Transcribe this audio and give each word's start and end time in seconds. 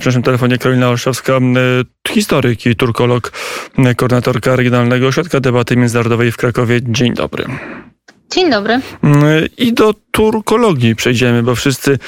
W 0.00 0.06
naszym 0.06 0.22
telefonie 0.22 0.58
Karolina 0.58 0.88
Olszewska, 0.88 1.38
historyk 2.08 2.66
i 2.66 2.76
turkolog, 2.76 3.32
koordynatorka 3.96 4.56
Regionalnego 4.56 5.06
Ośrodka 5.06 5.40
Debaty 5.40 5.76
Międzynarodowej 5.76 6.32
w 6.32 6.36
Krakowie. 6.36 6.80
Dzień 6.82 7.14
dobry. 7.14 7.44
Dzień 8.30 8.50
dobry. 8.50 8.80
I 9.58 9.72
do 9.72 9.94
turkologii 10.10 10.96
przejdziemy, 10.96 11.42
bo 11.42 11.54
wszyscy 11.54 11.98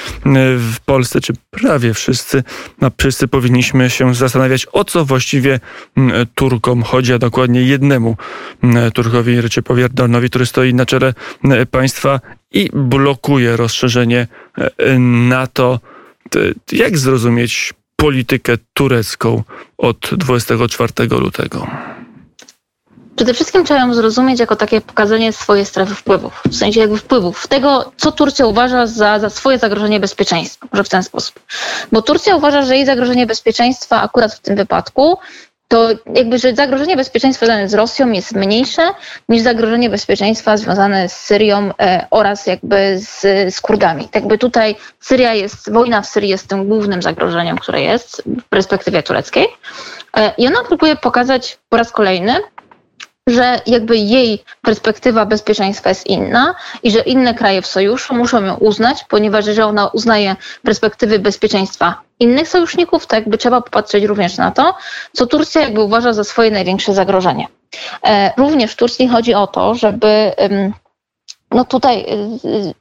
w 0.57 0.75
Polsce, 0.85 1.21
czy 1.21 1.33
prawie 1.51 1.93
wszyscy, 1.93 2.43
no 2.81 2.91
wszyscy 2.97 3.27
powinniśmy 3.27 3.89
się 3.89 4.15
zastanawiać, 4.15 4.67
o 4.71 4.83
co 4.83 5.05
właściwie 5.05 5.59
Turkom 6.35 6.83
chodzi, 6.83 7.13
a 7.13 7.19
dokładnie 7.19 7.61
jednemu 7.61 8.17
Turkowi, 8.93 9.41
Reczepowi 9.41 9.83
Erdoganowi, 9.83 10.29
który 10.29 10.45
stoi 10.45 10.73
na 10.73 10.85
czele 10.85 11.13
państwa 11.71 12.19
i 12.51 12.69
blokuje 12.73 13.57
rozszerzenie 13.57 14.27
NATO. 15.29 15.79
Jak 16.71 16.97
zrozumieć 16.97 17.73
politykę 18.03 18.53
turecką 18.73 19.43
od 19.77 19.97
24 20.17 20.93
lutego? 21.09 21.67
Przede 23.15 23.33
wszystkim 23.33 23.65
trzeba 23.65 23.79
ją 23.79 23.93
zrozumieć 23.93 24.39
jako 24.39 24.55
takie 24.55 24.81
pokazanie 24.81 25.33
swojej 25.33 25.65
strefy 25.65 25.95
wpływów, 25.95 26.41
w 26.49 26.55
sensie 26.55 26.79
jakby 26.79 26.97
wpływów, 26.97 27.47
tego, 27.47 27.91
co 27.97 28.11
Turcja 28.11 28.45
uważa 28.45 28.87
za, 28.87 29.19
za 29.19 29.29
swoje 29.29 29.59
zagrożenie 29.59 29.99
bezpieczeństwa, 29.99 30.67
może 30.71 30.83
w 30.83 30.89
ten 30.89 31.03
sposób. 31.03 31.39
Bo 31.91 32.01
Turcja 32.01 32.35
uważa, 32.35 32.61
że 32.61 32.75
jej 32.75 32.85
zagrożenie 32.85 33.25
bezpieczeństwa 33.25 34.01
akurat 34.01 34.33
w 34.33 34.39
tym 34.39 34.55
wypadku 34.55 35.17
to 35.67 35.89
jakby, 36.15 36.39
że 36.39 36.55
zagrożenie 36.55 36.95
bezpieczeństwa 36.95 37.45
związane 37.45 37.69
z 37.69 37.73
Rosją 37.73 38.11
jest 38.11 38.31
mniejsze 38.31 38.81
niż 39.29 39.41
zagrożenie 39.41 39.89
bezpieczeństwa 39.89 40.57
związane 40.57 41.09
z 41.09 41.13
Syrią 41.13 41.71
e, 41.79 42.07
oraz 42.11 42.47
jakby 42.47 42.99
z, 42.99 43.21
z 43.55 43.61
Kurdami. 43.61 44.09
Jakby 44.15 44.37
tutaj 44.37 44.75
Syria 44.99 45.33
jest, 45.33 45.71
wojna 45.71 46.01
w 46.01 46.07
Syrii 46.07 46.29
jest 46.29 46.47
tym 46.47 46.67
głównym 46.67 47.01
zagrożeniem, 47.01 47.57
które 47.57 47.81
jest 47.81 48.23
w 48.25 48.49
perspektywie 48.49 49.03
tureckiej. 49.03 49.47
E, 50.17 50.33
I 50.37 50.47
ona 50.47 50.63
próbuje 50.63 50.95
pokazać 50.95 51.57
po 51.69 51.77
raz 51.77 51.91
kolejny, 51.91 52.35
że 53.27 53.61
jakby 53.65 53.97
jej 53.97 54.43
perspektywa 54.61 55.25
bezpieczeństwa 55.25 55.89
jest 55.89 56.07
inna 56.07 56.55
i 56.83 56.91
że 56.91 56.99
inne 56.99 57.33
kraje 57.33 57.61
w 57.61 57.67
sojuszu 57.67 58.15
muszą 58.15 58.43
ją 58.43 58.55
uznać, 58.55 59.03
ponieważ 59.03 59.45
jeżeli 59.45 59.67
ona 59.67 59.87
uznaje 59.87 60.35
perspektywy 60.63 61.19
bezpieczeństwa 61.19 62.01
innych 62.19 62.47
sojuszników, 62.47 63.07
to 63.07 63.15
jakby 63.15 63.37
trzeba 63.37 63.61
popatrzeć 63.61 64.03
również 64.03 64.37
na 64.37 64.51
to, 64.51 64.75
co 65.13 65.27
Turcja 65.27 65.61
jakby 65.61 65.81
uważa 65.81 66.13
za 66.13 66.23
swoje 66.23 66.51
największe 66.51 66.93
zagrożenie. 66.93 67.47
E, 68.05 68.33
również 68.37 68.71
w 68.71 68.75
Turcji 68.75 69.07
chodzi 69.07 69.33
o 69.33 69.47
to, 69.47 69.75
żeby 69.75 70.31
no 71.51 71.65
tutaj 71.65 72.05
y, 72.45 72.47
y, 72.47 72.73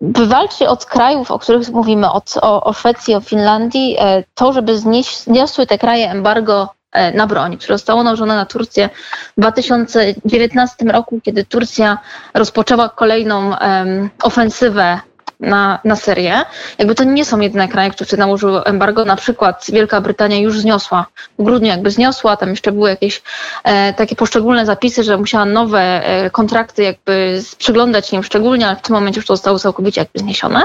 wywalczyć 0.00 0.62
od 0.62 0.86
krajów, 0.86 1.30
o 1.30 1.38
których 1.38 1.68
mówimy, 1.68 2.10
od, 2.10 2.34
o, 2.42 2.64
o 2.64 2.72
Szwecji, 2.72 3.14
o 3.14 3.20
Finlandii, 3.20 3.96
e, 3.98 4.24
to, 4.34 4.52
żeby 4.52 4.78
znieś, 4.78 5.16
zniosły 5.16 5.66
te 5.66 5.78
kraje 5.78 6.10
embargo 6.10 6.68
E, 6.68 6.77
na 7.14 7.26
broń, 7.26 7.58
które 7.58 7.74
zostało 7.74 8.02
nałożone 8.02 8.36
na 8.36 8.46
Turcję 8.46 8.88
w 9.36 9.40
2019 9.40 10.84
roku, 10.84 11.20
kiedy 11.24 11.44
Turcja 11.44 11.98
rozpoczęła 12.34 12.88
kolejną 12.88 13.50
um, 13.50 14.10
ofensywę 14.22 15.00
na, 15.40 15.78
na 15.84 15.96
Syrię. 15.96 16.44
Jakby 16.78 16.94
to 16.94 17.04
nie 17.04 17.24
są 17.24 17.40
jedyne 17.40 17.68
kraje, 17.68 17.90
które 17.90 18.16
nałożyły 18.16 18.64
embargo. 18.64 19.04
Na 19.04 19.16
przykład 19.16 19.66
Wielka 19.68 20.00
Brytania 20.00 20.38
już 20.38 20.60
zniosła, 20.60 21.06
w 21.38 21.42
grudniu 21.42 21.68
jakby 21.68 21.90
zniosła, 21.90 22.36
tam 22.36 22.50
jeszcze 22.50 22.72
były 22.72 22.90
jakieś 22.90 23.22
e, 23.64 23.92
takie 23.92 24.16
poszczególne 24.16 24.66
zapisy, 24.66 25.02
że 25.02 25.18
musiała 25.18 25.44
nowe 25.44 25.80
e, 25.80 26.30
kontrakty 26.30 26.82
jakby 26.82 27.42
przyglądać 27.58 28.12
im 28.12 28.22
szczególnie, 28.22 28.66
ale 28.66 28.76
w 28.76 28.82
tym 28.82 28.94
momencie 28.94 29.18
już 29.18 29.26
to 29.26 29.36
zostało 29.36 29.58
całkowicie 29.58 30.00
jakby 30.00 30.18
zniesione. 30.18 30.62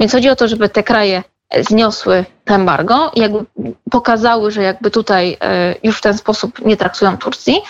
Więc 0.00 0.12
chodzi 0.12 0.28
o 0.28 0.36
to, 0.36 0.48
żeby 0.48 0.68
te 0.68 0.82
kraje 0.82 1.22
zniosły 1.60 2.24
to 2.44 2.54
embargo 2.54 3.12
jakby 3.16 3.44
pokazały, 3.90 4.50
że 4.50 4.62
jakby 4.62 4.90
tutaj 4.90 5.36
e, 5.40 5.74
już 5.82 5.98
w 5.98 6.00
ten 6.00 6.18
sposób 6.18 6.64
nie 6.64 6.76
traktują 6.76 7.18
Turcji, 7.18 7.62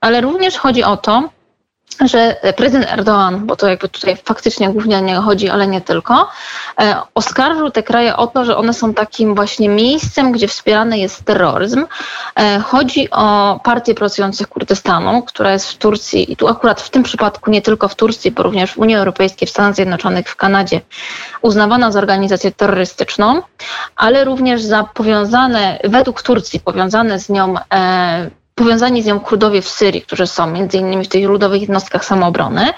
ale 0.00 0.20
również 0.20 0.58
chodzi 0.58 0.84
o 0.84 0.96
to, 0.96 1.28
że 2.00 2.36
prezydent 2.56 2.90
Erdoğan, 2.90 3.38
bo 3.46 3.56
to 3.56 3.68
jakby 3.68 3.88
tutaj 3.88 4.16
faktycznie 4.24 4.70
głównie 4.70 4.96
o 4.96 5.00
niego 5.00 5.22
chodzi, 5.22 5.50
ale 5.50 5.66
nie 5.66 5.80
tylko, 5.80 6.28
e, 6.80 6.96
oskarżył 7.14 7.70
te 7.70 7.82
kraje 7.82 8.16
o 8.16 8.26
to, 8.26 8.44
że 8.44 8.56
one 8.56 8.74
są 8.74 8.94
takim 8.94 9.34
właśnie 9.34 9.68
miejscem, 9.68 10.32
gdzie 10.32 10.48
wspierany 10.48 10.98
jest 10.98 11.24
terroryzm. 11.24 11.86
E, 12.36 12.60
chodzi 12.60 13.10
o 13.10 13.60
partię 13.64 13.94
pracujących 13.94 14.48
Kurdystanu, 14.48 15.22
która 15.22 15.52
jest 15.52 15.70
w 15.70 15.76
Turcji 15.76 16.32
i 16.32 16.36
tu 16.36 16.48
akurat 16.48 16.80
w 16.80 16.90
tym 16.90 17.02
przypadku 17.02 17.50
nie 17.50 17.62
tylko 17.62 17.88
w 17.88 17.94
Turcji, 17.94 18.30
bo 18.30 18.42
również 18.42 18.72
w 18.72 18.78
Unii 18.78 18.96
Europejskiej, 18.96 19.48
w 19.48 19.50
Stanach 19.50 19.74
Zjednoczonych, 19.74 20.28
w 20.28 20.36
Kanadzie 20.36 20.80
uznawana 21.42 21.92
za 21.92 21.98
organizację 21.98 22.52
terrorystyczną, 22.52 23.42
ale 23.96 24.24
również 24.24 24.62
za 24.62 24.84
powiązane, 24.84 25.78
według 25.84 26.22
Turcji, 26.22 26.60
powiązane 26.60 27.18
z 27.18 27.28
nią 27.28 27.54
e, 27.74 28.30
powiązani 28.54 29.02
z 29.02 29.06
nią 29.06 29.20
Kurdowie 29.20 29.62
w 29.62 29.68
Syrii, 29.68 30.02
którzy 30.02 30.26
są 30.26 30.46
między 30.46 30.78
innymi 30.78 31.04
w 31.04 31.08
tych 31.08 31.28
ludowych 31.28 31.60
jednostkach 31.60 32.04
samoobrony. 32.04 32.68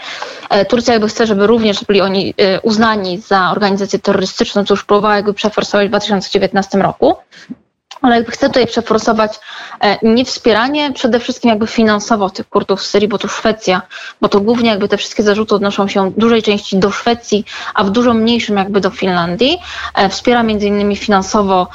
E, 0.50 0.64
Turcja 0.64 0.92
jakby 0.92 1.08
chce, 1.08 1.26
żeby 1.26 1.46
również 1.46 1.84
byli 1.84 2.00
oni 2.00 2.34
e, 2.36 2.60
uznani 2.60 3.18
za 3.18 3.50
organizację 3.50 3.98
terrorystyczną, 3.98 4.64
co 4.64 4.74
już 4.74 4.84
próbowała 4.84 5.16
jakby 5.16 5.34
przeforsować 5.34 5.86
w 5.86 5.90
2019 5.90 6.78
roku. 6.78 7.16
Ale 8.02 8.16
jakby 8.16 8.32
chce 8.32 8.46
tutaj 8.46 8.66
przeforsować 8.66 9.40
e, 9.80 9.98
nie 10.02 10.24
wspieranie, 10.24 10.92
przede 10.92 11.20
wszystkim 11.20 11.48
jakby 11.50 11.66
finansowo 11.66 12.30
tych 12.30 12.48
Kurdów 12.48 12.80
w 12.80 12.86
Syrii, 12.86 13.08
bo 13.08 13.18
to 13.18 13.28
Szwecja, 13.28 13.82
bo 14.20 14.28
to 14.28 14.41
głównie 14.41 14.70
jakby 14.70 14.88
te 14.88 14.96
wszystkie 14.96 15.22
zarzuty 15.22 15.54
odnoszą 15.54 15.88
się 15.88 16.10
w 16.10 16.18
dużej 16.18 16.42
części 16.42 16.78
do 16.78 16.91
Szwecji, 16.91 17.44
a 17.74 17.84
w 17.84 17.91
dużo 17.91 18.14
mniejszym 18.14 18.56
jakby 18.56 18.80
do 18.80 18.91
Finlandii. 18.91 19.58
Wspiera 20.10 20.42
między 20.42 20.66
innymi 20.66 20.96
finansowo 20.96 21.68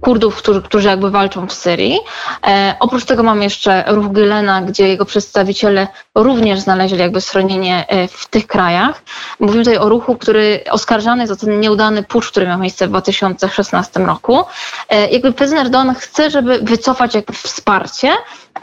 Kurdów, 0.00 0.36
którzy, 0.36 0.62
którzy 0.62 0.88
jakby 0.88 1.10
walczą 1.10 1.46
w 1.46 1.52
Syrii. 1.52 1.98
E, 2.46 2.74
oprócz 2.80 3.04
tego 3.04 3.22
mamy 3.22 3.44
jeszcze 3.44 3.84
ruch 3.86 4.12
Gylena, 4.12 4.62
gdzie 4.62 4.88
jego 4.88 5.04
przedstawiciele 5.04 5.88
również 6.14 6.60
znaleźli 6.60 6.98
jakby 6.98 7.20
schronienie 7.20 7.84
e, 7.88 8.08
w 8.08 8.26
tych 8.26 8.46
krajach. 8.46 9.02
Mówimy 9.40 9.64
tutaj 9.64 9.78
o 9.78 9.88
ruchu, 9.88 10.16
który 10.16 10.60
oskarżany 10.70 11.22
jest 11.22 11.32
o 11.32 11.36
ten 11.46 11.60
nieudany 11.60 12.02
pucz, 12.02 12.30
który 12.30 12.46
miał 12.46 12.58
miejsce 12.58 12.86
w 12.86 12.90
2016 12.90 14.00
roku. 14.00 14.44
E, 14.88 15.10
jakby 15.10 15.32
prezydent 15.32 15.66
Erdogan 15.66 15.94
chce, 15.94 16.30
żeby 16.30 16.58
wycofać 16.58 17.14
jakby 17.14 17.32
wsparcie 17.32 18.12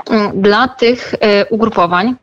mm, 0.09 0.41
dla 0.41 0.67
tych 0.67 1.13
e, 1.19 1.45
ugrupowań. 1.45 2.16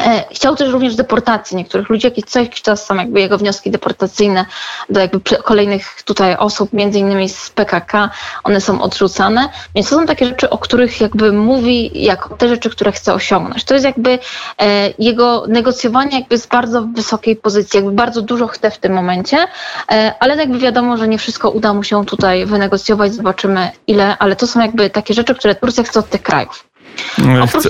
E, 0.00 0.24
chciał 0.30 0.56
też 0.56 0.70
również 0.70 0.96
deportacji 0.96 1.56
niektórych 1.56 1.88
ludzi. 1.88 2.06
Jakiś, 2.06 2.24
co 2.24 2.40
jakiś 2.40 2.62
czas 2.62 2.86
są 2.86 2.94
jakby 2.94 3.20
jego 3.20 3.38
wnioski 3.38 3.70
deportacyjne 3.70 4.46
do 4.88 5.00
jakby 5.00 5.20
kolejnych 5.20 6.02
tutaj 6.02 6.36
osób, 6.36 6.72
między 6.72 6.98
innymi 6.98 7.28
z 7.28 7.50
PKK, 7.50 8.10
one 8.44 8.60
są 8.60 8.82
odrzucane. 8.82 9.48
Więc 9.74 9.88
to 9.88 9.96
są 9.96 10.06
takie 10.06 10.26
rzeczy, 10.26 10.50
o 10.50 10.58
których 10.58 11.00
jakby 11.00 11.32
mówi 11.32 12.04
jako 12.04 12.36
te 12.36 12.48
rzeczy, 12.48 12.70
które 12.70 12.92
chce 12.92 13.14
osiągnąć. 13.14 13.64
To 13.64 13.74
jest 13.74 13.86
jakby 13.86 14.18
e, 14.58 14.92
jego 14.98 15.44
negocjowanie 15.48 16.18
jakby 16.18 16.38
z 16.38 16.46
bardzo 16.46 16.82
wysokiej 16.82 17.36
pozycji, 17.36 17.76
jakby 17.76 17.92
bardzo 17.92 18.22
dużo 18.22 18.46
chce 18.46 18.70
w 18.70 18.78
tym 18.78 18.92
momencie, 18.92 19.46
e, 19.92 20.14
ale 20.20 20.36
jakby 20.36 20.58
wiadomo, 20.58 20.96
że 20.96 21.08
nie 21.08 21.18
wszystko 21.18 21.50
uda 21.50 21.74
mu 21.74 21.82
się 21.82 22.04
tutaj 22.04 22.46
wynegocjować, 22.46 23.14
zobaczymy 23.14 23.70
ile, 23.86 24.18
ale 24.18 24.36
to 24.36 24.46
są 24.46 24.60
jakby 24.60 24.90
takie 24.90 25.14
rzeczy, 25.14 25.34
które 25.34 25.54
Turcja 25.54 25.84
chce 25.84 26.00
od 26.00 26.10
tych 26.10 26.22
krajów. 26.22 26.65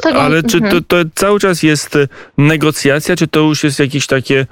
Tego... 0.03 0.23
Ale 0.23 0.43
czy 0.43 0.61
to, 0.61 0.81
to 0.81 0.97
cały 1.15 1.41
czas 1.41 1.63
jest 1.63 1.99
negocjacja, 2.39 3.17
czy 3.17 3.27
to 3.29 3.41
już 3.41 3.65
jest 3.65 3.79
jakieś 3.79 4.07
takie 4.07 4.47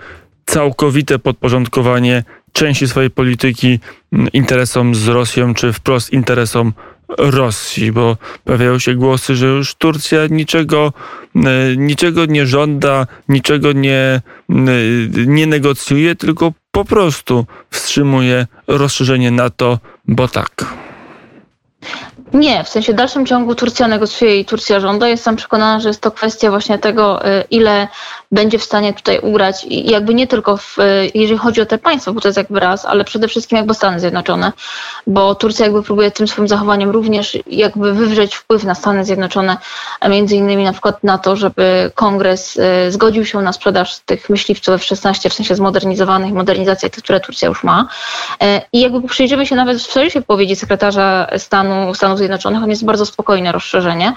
całkowite 0.47 1.19
podporządkowanie 1.19 2.25
części 2.53 2.89
swojej 2.89 3.11
polityki 3.11 3.79
interesom 4.33 4.95
z 4.95 5.09
Rosją, 5.09 5.55
czy 5.55 5.73
wprost 5.73 6.13
interesom 6.13 6.73
Rosji, 7.19 7.93
bo 7.93 8.17
pojawiają 8.45 8.79
się 8.79 8.95
głosy, 8.95 9.37
że 9.37 9.47
już 9.47 9.75
Turcja 9.75 10.27
niczego, 10.31 10.93
niczego 11.77 12.27
nie 12.27 12.47
żąda, 12.47 13.07
niczego 13.29 13.73
nie, 13.73 14.21
nie 15.27 15.47
negocjuje, 15.47 16.15
tylko 16.15 16.53
po 16.71 16.85
prostu 16.85 17.47
wstrzymuje 17.71 18.47
rozszerzenie 18.67 19.31
NATO, 19.31 19.79
bo 20.09 20.29
tak. 20.29 20.75
Nie, 22.35 22.65
w 22.65 22.69
sensie 22.69 22.93
w 22.93 22.97
dalszym 22.97 23.27
ciągu 23.27 23.55
Turcja 23.55 23.89
negocjuje 23.89 24.41
i 24.41 24.45
Turcja 24.45 24.81
żąda. 24.81 25.09
Jestem 25.09 25.37
przekonana, 25.37 25.81
że 25.81 25.89
jest 25.89 26.01
to 26.01 26.11
kwestia 26.11 26.51
właśnie 26.51 26.79
tego, 26.79 27.27
y, 27.27 27.45
ile 27.51 27.89
będzie 28.33 28.59
w 28.59 28.65
stanie 28.65 28.93
tutaj 28.93 29.19
ugrać 29.19 29.65
i 29.65 29.91
jakby 29.91 30.15
nie 30.15 30.27
tylko 30.27 30.57
w, 30.57 30.79
y, 30.79 31.11
jeżeli 31.15 31.39
chodzi 31.39 31.61
o 31.61 31.67
te 31.67 31.79
państwa, 31.79 32.13
bo 32.13 32.21
to 32.21 32.29
jest 32.29 32.39
jakby 32.39 32.61
raz, 32.61 32.85
ale 32.85 33.05
przede 33.05 33.29
wszystkim 33.29 33.59
jakby 33.59 33.75
Stany 33.75 34.01
Zjednoczone, 34.01 34.53
bo 35.07 35.35
Turcja 35.35 35.67
jakby 35.67 35.83
próbuje 35.83 36.11
tym 36.11 36.29
swoim 36.29 36.49
zachowaniem 36.49 36.91
również 36.91 37.39
jakby 37.47 37.93
wywrzeć 37.93 38.35
wpływ 38.35 38.65
na 38.65 38.75
Stany 38.75 39.05
Zjednoczone, 39.05 39.57
między 40.09 40.37
innymi 40.37 40.65
na 40.65 40.73
przykład 40.73 41.05
na 41.05 41.19
to, 41.19 41.37
żeby 41.37 41.91
kongres 41.95 42.59
zgodził 42.89 43.25
się 43.25 43.43
na 43.43 43.53
sprzedaż 43.53 43.99
tych 43.99 44.31
myśliwców 44.31 44.75
F-16, 44.75 45.31
w 45.31 45.35
sensie 45.35 45.55
zmodernizowanych, 45.55 46.33
modernizację 46.33 46.91
tych, 46.91 47.05
które 47.05 47.21
Turcja 47.21 47.49
już 47.49 47.65
ma. 47.65 47.89
I 48.73 48.81
jakby 48.81 49.09
przyjrzymy 49.09 49.47
się 49.47 49.57
nawet 49.57 49.79
w 49.79 49.93
sojusze 49.93 50.21
wypowiedzi 50.21 50.57
sekretarza 50.57 51.27
stanu 51.39 51.95
Stanów 51.95 52.19
Zjednoczonych, 52.19 52.24
on 52.45 52.71
jest 52.71 52.85
bardzo 52.85 53.07
spokojne 53.07 53.53
rozszerzenie. 53.53 54.13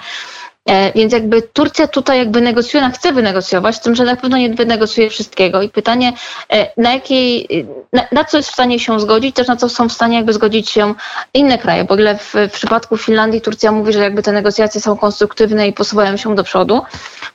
E, 0.68 0.92
więc 0.92 1.12
jakby 1.12 1.42
Turcja 1.42 1.86
tutaj 1.86 2.18
jakby 2.18 2.40
negocjuje, 2.40 2.84
ona 2.84 2.92
chce 2.92 3.12
wynegocjować, 3.12 3.76
z 3.76 3.80
tym, 3.80 3.94
że 3.94 4.04
na 4.04 4.16
pewno 4.16 4.36
nie 4.36 4.50
wynegocjuje 4.50 5.10
wszystkiego. 5.10 5.62
I 5.62 5.68
pytanie, 5.68 6.12
e, 6.52 6.72
na 6.76 6.92
jakiej, 6.92 7.48
na, 7.92 8.02
na, 8.12 8.24
co 8.24 8.36
jest 8.36 8.48
w 8.48 8.52
stanie 8.52 8.78
się 8.78 9.00
zgodzić, 9.00 9.36
też 9.36 9.48
na 9.48 9.56
co 9.56 9.68
są 9.68 9.88
w 9.88 9.92
stanie 9.92 10.16
jakby 10.16 10.32
zgodzić 10.32 10.70
się 10.70 10.94
inne 11.34 11.58
kraje. 11.58 11.84
Bo 11.84 11.96
ile 11.96 12.18
w, 12.18 12.34
w 12.48 12.52
przypadku 12.52 12.96
Finlandii 12.96 13.40
Turcja 13.40 13.72
mówi, 13.72 13.92
że 13.92 13.98
jakby 13.98 14.22
te 14.22 14.32
negocjacje 14.32 14.80
są 14.80 14.96
konstruktywne 14.96 15.68
i 15.68 15.72
posuwają 15.72 16.16
się 16.16 16.34
do 16.34 16.44
przodu. 16.44 16.82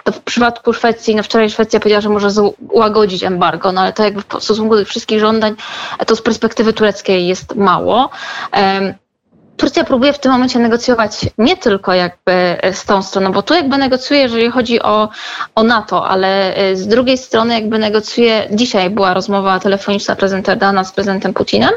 To 0.04 0.12
w 0.12 0.20
przypadku 0.20 0.74
Szwecji, 0.74 1.16
no 1.16 1.24
wczoraj 1.24 1.50
Szwecja 1.50 1.80
powiedziała, 1.80 2.02
że 2.02 2.10
może 2.10 2.30
ułagodzić 2.70 3.24
embargo, 3.24 3.72
no 3.72 3.82
ale 3.82 3.94
to 3.94 4.04
jakby 4.04 4.22
w 4.22 4.44
stosunku 4.44 4.76
do 4.76 4.86
wszystkich 4.86 5.20
żądań, 5.20 5.56
to 6.08 6.16
z 6.16 6.22
perspektywy 6.22 6.74
tureckiej 6.74 7.28
jest 7.28 7.56
mało. 7.56 8.10
Turcja 9.58 9.84
próbuje 9.84 10.14
w 10.14 10.20
tym 10.20 10.32
momencie 10.32 10.60
negocjować 10.60 11.20
nie 11.38 11.58
tylko 11.58 11.94
jakby 11.94 12.58
z 12.72 12.86
tą 12.86 13.04
stroną, 13.04 13.32
bo 13.32 13.42
tu 13.42 13.54
jakby 13.54 13.78
negocjuje, 13.78 14.22
jeżeli 14.22 14.52
chodzi 14.52 14.82
o, 14.82 15.10
o 15.56 15.64
NATO, 15.64 16.08
ale 16.08 16.56
e, 16.56 16.76
z 16.76 16.88
drugiej 16.88 17.18
strony 17.18 17.54
jakby 17.54 17.80
negocjuje, 17.80 18.48
dzisiaj 18.52 18.90
była 18.90 19.14
rozmowa 19.14 19.60
telefoniczna 19.60 20.16
prezydenta 20.16 20.52
Erdogana 20.52 20.84
z 20.84 20.92
prezydentem 20.92 21.34
Putinem. 21.34 21.72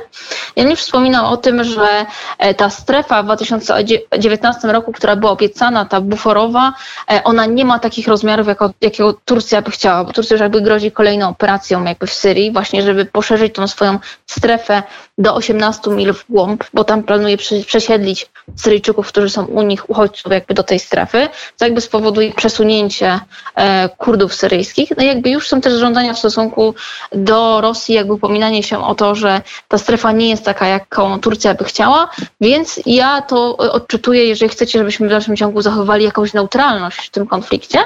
I 0.57 0.61
on 0.63 0.69
mi 0.69 0.77
wspominał 0.77 1.33
o 1.33 1.37
tym, 1.37 1.65
że 1.65 2.07
e, 2.39 2.55
ta 2.55 2.71
strefa 2.71 3.23
w 3.23 3.25
2019 3.25 4.69
roku, 4.69 4.93
która 4.93 5.17
była 5.17 5.33
obiecana, 5.33 5.85
ta 5.85 6.01
buforowa, 6.01 6.73
e, 7.11 7.25
ona 7.25 7.47
nie 7.47 7.65
ma 7.65 7.79
takich 7.79 8.09
rozmiarów, 8.09 8.47
jako, 8.47 8.71
jakiego 8.81 9.13
Turcja 9.25 9.63
by 9.63 9.71
chciała, 9.71 10.05
bo 10.05 10.13
Turcja 10.13 10.35
już 10.35 10.41
jakby 10.41 10.61
grozi 10.61 10.93
kolejną 10.93 11.29
operacją 11.29 11.85
jakby 11.85 12.07
w 12.07 12.13
Syrii, 12.15 12.53
właśnie 12.53 12.83
żeby 12.83 13.05
poszerzyć 13.05 13.55
tą 13.55 13.67
swoją 13.67 13.99
strefę 14.27 14.83
do 15.19 15.35
18 15.35 15.91
mil 15.91 16.15
w 16.15 16.25
głąb, 16.29 16.65
bo 16.75 16.85
tam 16.85 17.03
planuje 17.03 17.37
przesiedlić 17.67 18.31
Syryjczyków, 18.57 19.09
którzy 19.09 19.31
są 19.31 19.45
u 19.45 19.63
nich 19.63 19.91
uchodźców 19.91 20.33
jakby 20.33 20.55
do 20.55 20.63
tej 20.63 20.79
strefy, 20.79 21.29
co 21.57 21.65
jakby 21.65 21.81
spowoduje 21.81 22.33
przesunięcie 22.33 23.21
e, 23.55 23.89
Kurdów 23.89 24.35
syryjskich. 24.35 24.93
No 24.97 25.05
jakby 25.05 25.31
już 25.31 25.49
są 25.49 25.61
też 25.61 25.75
żądania 25.75 26.15
w 26.15 26.19
stosunku 26.19 26.75
do 27.13 27.61
Rosji, 27.61 27.95
jakby 27.95 28.13
upominanie 28.13 28.63
się 28.63 28.85
o 28.85 28.95
to, 28.95 29.15
że 29.15 29.41
ta 29.69 29.79
strefa 29.79 30.13
nie 30.13 30.29
jest 30.29 30.45
taka, 30.45 30.67
jaką 30.67 31.21
Turcja 31.21 31.55
by 31.55 31.65
chciała, 31.65 32.11
więc 32.41 32.81
ja 32.87 33.23
to 33.23 33.57
odczytuję, 33.57 34.25
jeżeli 34.25 34.49
chcecie, 34.49 34.79
żebyśmy 34.79 35.07
w 35.07 35.11
dalszym 35.11 35.37
ciągu 35.37 35.63
zachowali 35.63 36.05
jakąś 36.05 36.33
neutralność 36.33 37.07
w 37.07 37.11
tym 37.11 37.27
konflikcie, 37.27 37.79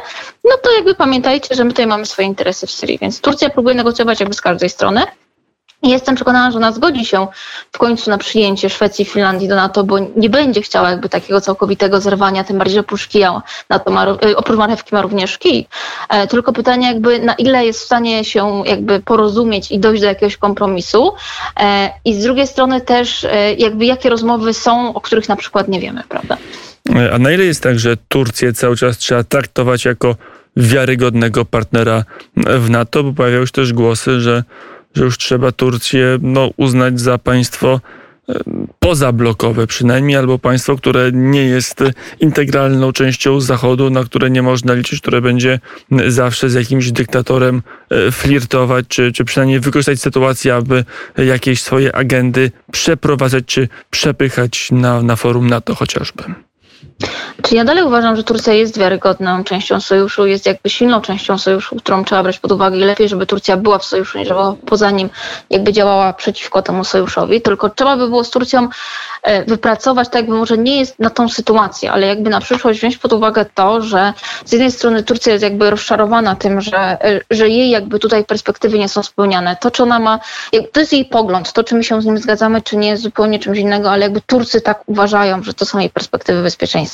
no 0.44 0.56
to 0.62 0.72
jakby 0.72 0.94
pamiętajcie, 0.94 1.54
że 1.54 1.64
my 1.64 1.70
tutaj 1.70 1.86
mamy 1.86 2.06
swoje 2.06 2.28
interesy 2.28 2.66
w 2.66 2.70
Syrii, 2.70 2.98
więc 2.98 3.20
Turcja 3.20 3.50
próbuje 3.50 3.74
negocjować 3.74 4.20
jakby 4.20 4.34
z 4.34 4.40
każdej 4.40 4.68
strony. 4.68 5.02
Jestem 5.82 6.14
przekonana, 6.14 6.50
że 6.50 6.56
ona 6.56 6.72
zgodzi 6.72 7.04
się 7.04 7.26
w 7.72 7.78
końcu 7.78 8.10
na 8.10 8.18
przyjęcie 8.18 8.70
Szwecji 8.70 9.02
i 9.02 9.06
Finlandii 9.06 9.48
do 9.48 9.56
NATO, 9.56 9.84
bo 9.84 9.98
nie 10.16 10.30
będzie 10.30 10.62
chciała 10.62 10.90
jakby 10.90 11.08
takiego 11.08 11.40
całkowitego 11.40 12.00
zerwania, 12.00 12.44
tym 12.44 12.58
bardziej 12.58 12.80
oprócz 12.80 13.08
kija, 13.08 13.42
NATO 13.68 13.90
ma, 13.90 14.06
y, 14.24 14.36
oprócz 14.36 14.58
marchewki 14.58 14.94
ma 14.94 15.02
również 15.02 15.38
kij. 15.38 15.66
E, 16.08 16.26
tylko 16.26 16.52
pytanie 16.52 16.86
jakby 16.86 17.18
na 17.18 17.34
ile 17.34 17.66
jest 17.66 17.80
w 17.80 17.84
stanie 17.84 18.24
się 18.24 18.62
jakby 18.66 19.00
porozumieć 19.00 19.70
i 19.70 19.78
dojść 19.78 20.02
do 20.02 20.08
jakiegoś 20.08 20.36
kompromisu 20.36 21.12
e, 21.60 21.90
i 22.04 22.14
z 22.14 22.22
drugiej 22.22 22.46
strony 22.46 22.80
też 22.80 23.24
e, 23.24 23.54
jakby 23.54 23.86
jakie 23.86 24.10
rozmowy 24.10 24.54
są, 24.54 24.94
o 24.94 25.00
których 25.00 25.28
na 25.28 25.36
przykład 25.36 25.68
nie 25.68 25.80
wiemy, 25.80 26.02
prawda? 26.08 26.36
A 27.12 27.18
na 27.18 27.32
ile 27.32 27.44
jest 27.44 27.62
tak, 27.62 27.78
że 27.78 27.96
Turcję 28.08 28.52
cały 28.52 28.76
czas 28.76 28.98
trzeba 28.98 29.24
traktować 29.24 29.84
jako 29.84 30.16
wiarygodnego 30.56 31.44
partnera 31.44 32.04
w 32.36 32.70
NATO, 32.70 33.04
bo 33.04 33.12
pojawiały 33.12 33.46
się 33.46 33.52
też 33.52 33.72
głosy, 33.72 34.20
że 34.20 34.44
że 34.94 35.04
już 35.04 35.18
trzeba 35.18 35.52
Turcję 35.52 36.18
no, 36.22 36.50
uznać 36.56 37.00
za 37.00 37.18
państwo 37.18 37.80
e, 38.28 38.34
pozablokowe 38.78 39.66
przynajmniej, 39.66 40.16
albo 40.16 40.38
państwo, 40.38 40.76
które 40.76 41.10
nie 41.12 41.44
jest 41.44 41.84
integralną 42.20 42.92
częścią 42.92 43.40
Zachodu, 43.40 43.90
na 43.90 44.04
które 44.04 44.30
nie 44.30 44.42
można 44.42 44.74
liczyć, 44.74 45.00
które 45.00 45.20
będzie 45.20 45.60
zawsze 46.08 46.50
z 46.50 46.54
jakimś 46.54 46.92
dyktatorem 46.92 47.62
e, 47.90 48.10
flirtować, 48.10 48.86
czy, 48.88 49.12
czy 49.12 49.24
przynajmniej 49.24 49.60
wykorzystać 49.60 50.00
sytuację, 50.00 50.54
aby 50.54 50.84
jakieś 51.16 51.62
swoje 51.62 51.96
agendy 51.96 52.50
przeprowadzać, 52.72 53.44
czy 53.46 53.68
przepychać 53.90 54.68
na, 54.72 55.02
na 55.02 55.16
forum 55.16 55.48
NATO 55.48 55.74
chociażby. 55.74 56.24
Czy 57.42 57.54
ja 57.54 57.64
dalej 57.64 57.84
uważam, 57.84 58.16
że 58.16 58.24
Turcja 58.24 58.52
jest 58.52 58.78
wiarygodną 58.78 59.44
częścią 59.44 59.80
sojuszu, 59.80 60.26
jest 60.26 60.46
jakby 60.46 60.70
silną 60.70 61.00
częścią 61.00 61.38
sojuszu, 61.38 61.76
którą 61.76 62.04
trzeba 62.04 62.22
brać 62.22 62.38
pod 62.38 62.52
uwagę 62.52 62.76
i 62.76 62.80
lepiej, 62.80 63.08
żeby 63.08 63.26
Turcja 63.26 63.56
była 63.56 63.78
w 63.78 63.84
sojuszu, 63.84 64.18
niż 64.18 64.28
żeby 64.28 64.40
poza 64.66 64.90
nim 64.90 65.10
jakby 65.50 65.72
działała 65.72 66.12
przeciwko 66.12 66.62
temu 66.62 66.84
sojuszowi. 66.84 67.40
Tylko 67.40 67.70
trzeba 67.70 67.96
by 67.96 68.08
było 68.08 68.24
z 68.24 68.30
Turcją 68.30 68.68
e, 69.22 69.44
wypracować, 69.44 70.08
tak 70.08 70.14
jakby 70.14 70.36
może 70.36 70.58
nie 70.58 70.78
jest 70.78 70.98
na 70.98 71.10
tą 71.10 71.28
sytuację, 71.28 71.92
ale 71.92 72.06
jakby 72.06 72.30
na 72.30 72.40
przyszłość 72.40 72.78
wziąć 72.78 72.98
pod 72.98 73.12
uwagę 73.12 73.46
to, 73.54 73.82
że 73.82 74.12
z 74.44 74.52
jednej 74.52 74.72
strony 74.72 75.02
Turcja 75.02 75.32
jest 75.32 75.42
jakby 75.42 75.70
rozczarowana 75.70 76.36
tym, 76.36 76.60
że, 76.60 77.04
e, 77.04 77.20
że 77.30 77.48
jej 77.48 77.70
jakby 77.70 77.98
tutaj 77.98 78.24
perspektywy 78.24 78.78
nie 78.78 78.88
są 78.88 79.02
spełniane. 79.02 79.56
To, 79.60 79.70
czy 79.70 79.82
ona 79.82 79.98
ma, 79.98 80.20
to 80.72 80.80
jest 80.80 80.92
jej 80.92 81.04
pogląd, 81.04 81.52
to, 81.52 81.64
czy 81.64 81.74
my 81.74 81.84
się 81.84 82.02
z 82.02 82.06
nim 82.06 82.18
zgadzamy, 82.18 82.62
czy 82.62 82.76
nie, 82.76 82.88
jest 82.88 83.02
zupełnie 83.02 83.38
czymś 83.38 83.58
innego, 83.58 83.90
ale 83.90 84.02
jakby 84.02 84.20
Turcy 84.20 84.60
tak 84.60 84.82
uważają, 84.86 85.42
że 85.42 85.54
to 85.54 85.64
są 85.64 85.78
jej 85.78 85.90
perspektywy 85.90 86.42
bezpieczeństwa. 86.42 86.89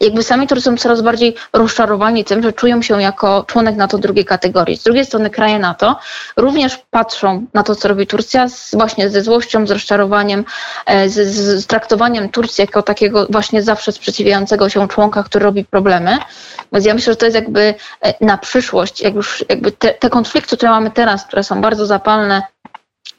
Jakby 0.00 0.22
sami 0.22 0.46
Turcy 0.46 0.64
są 0.64 0.76
coraz 0.76 1.02
bardziej 1.02 1.34
rozczarowani 1.52 2.24
tym, 2.24 2.42
że 2.42 2.52
czują 2.52 2.82
się 2.82 3.02
jako 3.02 3.44
członek 3.46 3.76
NATO 3.76 3.98
drugiej 3.98 4.24
kategorii. 4.24 4.76
Z 4.76 4.82
drugiej 4.82 5.04
strony 5.04 5.30
kraje 5.30 5.58
NATO 5.58 5.98
również 6.36 6.78
patrzą 6.90 7.46
na 7.54 7.62
to, 7.62 7.74
co 7.74 7.88
robi 7.88 8.06
Turcja 8.06 8.48
z, 8.48 8.74
właśnie 8.74 9.10
ze 9.10 9.22
złością, 9.22 9.66
z 9.66 9.70
rozczarowaniem, 9.70 10.44
e, 10.86 11.08
z, 11.08 11.14
z, 11.14 11.64
z 11.64 11.66
traktowaniem 11.66 12.28
Turcji 12.28 12.62
jako 12.62 12.82
takiego 12.82 13.26
właśnie 13.30 13.62
zawsze 13.62 13.92
sprzeciwiającego 13.92 14.68
się 14.68 14.88
członka, 14.88 15.22
który 15.22 15.44
robi 15.44 15.64
problemy. 15.64 16.18
Więc 16.72 16.86
ja 16.86 16.94
myślę, 16.94 17.12
że 17.12 17.16
to 17.16 17.26
jest 17.26 17.34
jakby 17.34 17.74
e, 18.02 18.14
na 18.24 18.38
przyszłość, 18.38 19.00
jak 19.00 19.14
już 19.14 19.44
jakby 19.48 19.72
te, 19.72 19.94
te 19.94 20.10
konflikty, 20.10 20.56
które 20.56 20.70
mamy 20.70 20.90
teraz, 20.90 21.26
które 21.26 21.44
są 21.44 21.60
bardzo 21.60 21.86
zapalne, 21.86 22.42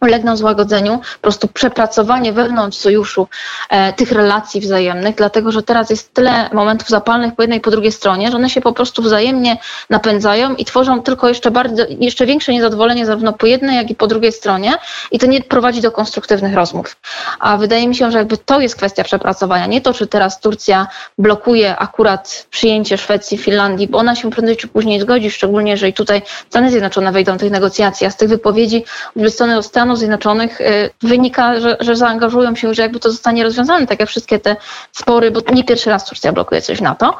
ulegną 0.01 0.37
złagodzeniu, 0.37 0.97
po 0.97 1.21
prostu 1.21 1.47
przepracowanie 1.47 2.33
wewnątrz 2.33 2.77
sojuszu 2.77 3.27
e, 3.69 3.93
tych 3.93 4.11
relacji 4.11 4.61
wzajemnych, 4.61 5.15
dlatego 5.15 5.51
że 5.51 5.63
teraz 5.63 5.89
jest 5.89 6.13
tyle 6.13 6.49
momentów 6.53 6.89
zapalnych 6.89 7.35
po 7.35 7.41
jednej 7.41 7.59
i 7.59 7.61
po 7.61 7.71
drugiej 7.71 7.91
stronie, 7.91 8.31
że 8.31 8.37
one 8.37 8.49
się 8.49 8.61
po 8.61 8.73
prostu 8.73 9.01
wzajemnie 9.01 9.57
napędzają 9.89 10.55
i 10.55 10.65
tworzą 10.65 11.01
tylko 11.01 11.27
jeszcze, 11.27 11.51
bardzo, 11.51 11.83
jeszcze 11.99 12.25
większe 12.25 12.53
niezadowolenie 12.53 13.05
zarówno 13.05 13.33
po 13.33 13.47
jednej, 13.47 13.75
jak 13.75 13.89
i 13.89 13.95
po 13.95 14.07
drugiej 14.07 14.31
stronie 14.31 14.73
i 15.11 15.19
to 15.19 15.27
nie 15.27 15.41
prowadzi 15.41 15.81
do 15.81 15.91
konstruktywnych 15.91 16.53
rozmów. 16.53 16.95
A 17.39 17.57
wydaje 17.57 17.87
mi 17.87 17.95
się, 17.95 18.11
że 18.11 18.17
jakby 18.17 18.37
to 18.37 18.61
jest 18.61 18.75
kwestia 18.75 19.03
przepracowania, 19.03 19.65
nie 19.65 19.81
to, 19.81 19.93
czy 19.93 20.07
teraz 20.07 20.39
Turcja 20.39 20.87
blokuje 21.17 21.77
akurat 21.77 22.47
przyjęcie 22.49 22.97
Szwecji, 22.97 23.37
Finlandii, 23.37 23.87
bo 23.87 23.97
ona 23.97 24.15
się 24.15 24.31
prędzej 24.31 24.57
czy 24.57 24.67
później 24.67 25.01
zgodzi, 25.01 25.31
szczególnie 25.31 25.71
jeżeli 25.71 25.93
tutaj 25.93 26.21
Stany 26.49 26.71
Zjednoczone 26.71 27.11
wejdą 27.11 27.33
do 27.33 27.39
tych 27.39 27.51
negocjacji, 27.51 28.07
a 28.07 28.09
z 28.11 28.17
tych 28.17 28.29
wypowiedzi 28.29 28.85
ze 29.15 29.29
strony 29.29 29.63
Stanów 29.63 29.88
Stanów 29.89 29.99
Zjednoczonych 29.99 30.61
y, 30.61 30.89
wynika, 31.01 31.59
że, 31.59 31.77
że 31.79 31.95
zaangażują 31.95 32.55
się, 32.55 32.73
że 32.73 32.81
jakby 32.81 32.99
to 32.99 33.11
zostanie 33.11 33.43
rozwiązane, 33.43 33.87
tak 33.87 33.99
jak 33.99 34.09
wszystkie 34.09 34.39
te 34.39 34.55
spory, 34.91 35.31
bo 35.31 35.41
nie 35.53 35.63
pierwszy 35.63 35.89
raz 35.89 36.05
Turcja 36.05 36.31
blokuje 36.31 36.61
coś 36.61 36.81
na 36.81 36.95
to 36.95 37.17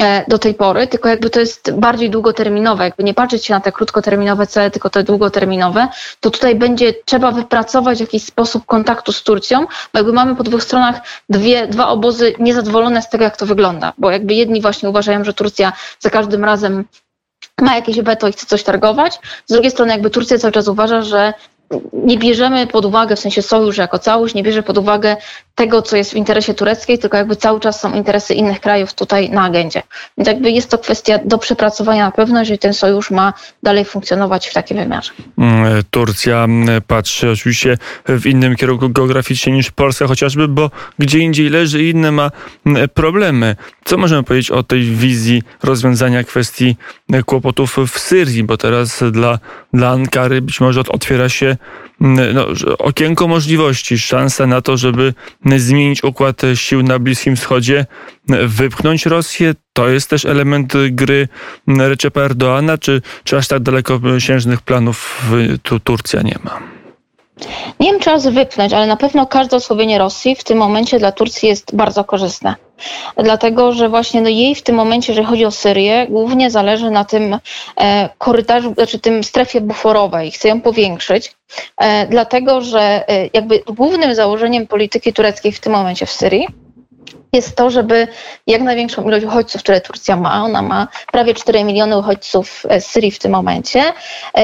e, 0.00 0.24
do 0.28 0.38
tej 0.38 0.54
pory, 0.54 0.86
tylko 0.86 1.08
jakby 1.08 1.30
to 1.30 1.40
jest 1.40 1.72
bardziej 1.72 2.10
długoterminowe, 2.10 2.84
jakby 2.84 3.04
nie 3.04 3.14
patrzeć 3.14 3.44
się 3.44 3.54
na 3.54 3.60
te 3.60 3.72
krótkoterminowe 3.72 4.46
cele, 4.46 4.70
tylko 4.70 4.90
te 4.90 5.02
długoterminowe, 5.02 5.88
to 6.20 6.30
tutaj 6.30 6.54
będzie 6.54 6.94
trzeba 7.04 7.30
wypracować 7.30 8.00
jakiś 8.00 8.24
sposób 8.24 8.66
kontaktu 8.66 9.12
z 9.12 9.22
Turcją, 9.22 9.60
bo 9.92 9.98
jakby 9.98 10.12
mamy 10.12 10.36
po 10.36 10.42
dwóch 10.42 10.62
stronach 10.62 11.00
dwie, 11.28 11.66
dwa 11.66 11.88
obozy 11.88 12.34
niezadowolone 12.38 13.02
z 13.02 13.08
tego, 13.08 13.24
jak 13.24 13.36
to 13.36 13.46
wygląda, 13.46 13.92
bo 13.98 14.10
jakby 14.10 14.34
jedni 14.34 14.60
właśnie 14.60 14.88
uważają, 14.88 15.24
że 15.24 15.34
Turcja 15.34 15.72
za 16.00 16.10
każdym 16.10 16.44
razem 16.44 16.84
ma 17.60 17.74
jakieś 17.74 18.00
weto 18.00 18.28
i 18.28 18.32
chce 18.32 18.46
coś 18.46 18.62
targować. 18.62 19.18
Z 19.46 19.52
drugiej 19.52 19.70
strony 19.70 19.92
jakby 19.92 20.10
Turcja 20.10 20.38
cały 20.38 20.52
czas 20.52 20.68
uważa, 20.68 21.02
że 21.02 21.34
nie 21.92 22.18
bierzemy 22.18 22.66
pod 22.66 22.84
uwagę, 22.84 23.16
w 23.16 23.20
sensie 23.20 23.42
sojusz 23.42 23.76
jako 23.76 23.98
całość, 23.98 24.34
nie 24.34 24.42
bierze 24.42 24.62
pod 24.62 24.78
uwagę 24.78 25.16
tego, 25.62 25.82
co 25.82 25.96
jest 25.96 26.12
w 26.12 26.14
interesie 26.14 26.54
tureckiej, 26.54 26.98
tylko 26.98 27.16
jakby 27.16 27.36
cały 27.36 27.60
czas 27.60 27.80
są 27.80 27.94
interesy 27.94 28.34
innych 28.34 28.60
krajów 28.60 28.94
tutaj 28.94 29.30
na 29.30 29.42
agendzie. 29.42 29.82
Więc 30.18 30.28
jakby 30.28 30.50
jest 30.50 30.70
to 30.70 30.78
kwestia 30.78 31.18
do 31.24 31.38
przepracowania 31.38 32.04
na 32.04 32.10
pewno, 32.10 32.40
jeżeli 32.40 32.58
ten 32.58 32.74
sojusz 32.74 33.10
ma 33.10 33.32
dalej 33.62 33.84
funkcjonować 33.84 34.48
w 34.48 34.54
takim 34.54 34.76
wymiarze. 34.76 35.12
Mm, 35.38 35.82
Turcja 35.90 36.44
mm, 36.44 36.82
patrzy 36.86 37.30
oczywiście 37.30 37.78
w 38.08 38.26
innym 38.26 38.56
kierunku 38.56 38.88
geograficznie 38.88 39.52
niż 39.52 39.70
Polska 39.70 40.06
chociażby, 40.06 40.48
bo 40.48 40.70
gdzie 40.98 41.18
indziej 41.18 41.48
leży 41.48 41.82
i 41.82 41.90
inne 41.90 42.12
ma 42.12 42.30
mm, 42.66 42.88
problemy. 42.88 43.56
Co 43.84 43.98
możemy 43.98 44.22
powiedzieć 44.22 44.50
o 44.50 44.62
tej 44.62 44.82
wizji 44.82 45.42
rozwiązania 45.62 46.24
kwestii 46.24 46.76
kłopotów 47.26 47.76
w 47.88 47.98
Syrii, 47.98 48.44
bo 48.44 48.56
teraz 48.56 49.04
dla, 49.10 49.38
dla 49.72 49.90
Ankary 49.90 50.42
być 50.42 50.60
może 50.60 50.80
otwiera 50.80 51.28
się 51.28 51.56
no, 52.34 52.46
okienko 52.78 53.28
możliwości, 53.28 53.98
szansa 53.98 54.46
na 54.46 54.60
to, 54.60 54.76
żeby 54.76 55.14
zmienić 55.60 56.04
układ 56.04 56.42
sił 56.54 56.82
na 56.82 56.98
Bliskim 56.98 57.36
Wschodzie, 57.36 57.86
wypchnąć 58.46 59.06
Rosję. 59.06 59.54
To 59.72 59.88
jest 59.88 60.10
też 60.10 60.24
element 60.24 60.72
gry 60.90 61.28
Recepa 61.66 62.20
Erdoana, 62.20 62.78
czy, 62.78 63.02
czy 63.24 63.36
aż 63.36 63.48
tak 63.48 63.60
dalekosiężnych 63.60 64.62
planów 64.62 65.30
tu 65.62 65.80
Turcja 65.80 66.22
nie 66.22 66.36
ma? 66.44 66.60
Nie 67.80 67.92
wiem, 67.92 68.00
czy 68.00 68.10
raz 68.10 68.26
wypchnąć, 68.26 68.72
ale 68.72 68.86
na 68.86 68.96
pewno 68.96 69.26
każde 69.26 69.56
osłabienie 69.56 69.98
Rosji 69.98 70.36
w 70.36 70.44
tym 70.44 70.58
momencie 70.58 70.98
dla 70.98 71.12
Turcji 71.12 71.48
jest 71.48 71.76
bardzo 71.76 72.04
korzystne. 72.04 72.54
Dlatego 73.16 73.72
że 73.72 73.88
właśnie 73.88 74.20
no 74.20 74.28
jej 74.28 74.54
w 74.54 74.62
tym 74.62 74.76
momencie, 74.76 75.12
jeżeli 75.12 75.26
chodzi 75.26 75.44
o 75.44 75.50
Syrię, 75.50 76.06
głównie 76.10 76.50
zależy 76.50 76.90
na 76.90 77.04
tym 77.04 77.38
e, 77.80 78.08
korytarzu, 78.18 78.74
znaczy 78.74 78.98
tym 78.98 79.24
strefie 79.24 79.60
buforowej. 79.60 80.30
Chce 80.30 80.48
ją 80.48 80.60
powiększyć, 80.60 81.34
e, 81.78 82.06
dlatego 82.06 82.60
że 82.60 83.08
e, 83.08 83.28
jakby 83.32 83.62
głównym 83.66 84.14
założeniem 84.14 84.66
polityki 84.66 85.12
tureckiej 85.12 85.52
w 85.52 85.60
tym 85.60 85.72
momencie 85.72 86.06
w 86.06 86.10
Syrii 86.10 86.46
jest 87.32 87.56
to, 87.56 87.70
żeby 87.70 88.08
jak 88.46 88.62
największą 88.62 89.08
ilość 89.08 89.24
uchodźców, 89.24 89.62
które 89.62 89.80
Turcja 89.80 90.16
ma, 90.16 90.44
ona 90.44 90.62
ma 90.62 90.88
prawie 91.12 91.34
4 91.34 91.64
miliony 91.64 91.98
uchodźców 91.98 92.62
z 92.80 92.84
Syrii 92.84 93.10
w 93.10 93.18
tym 93.18 93.32
momencie, 93.32 93.82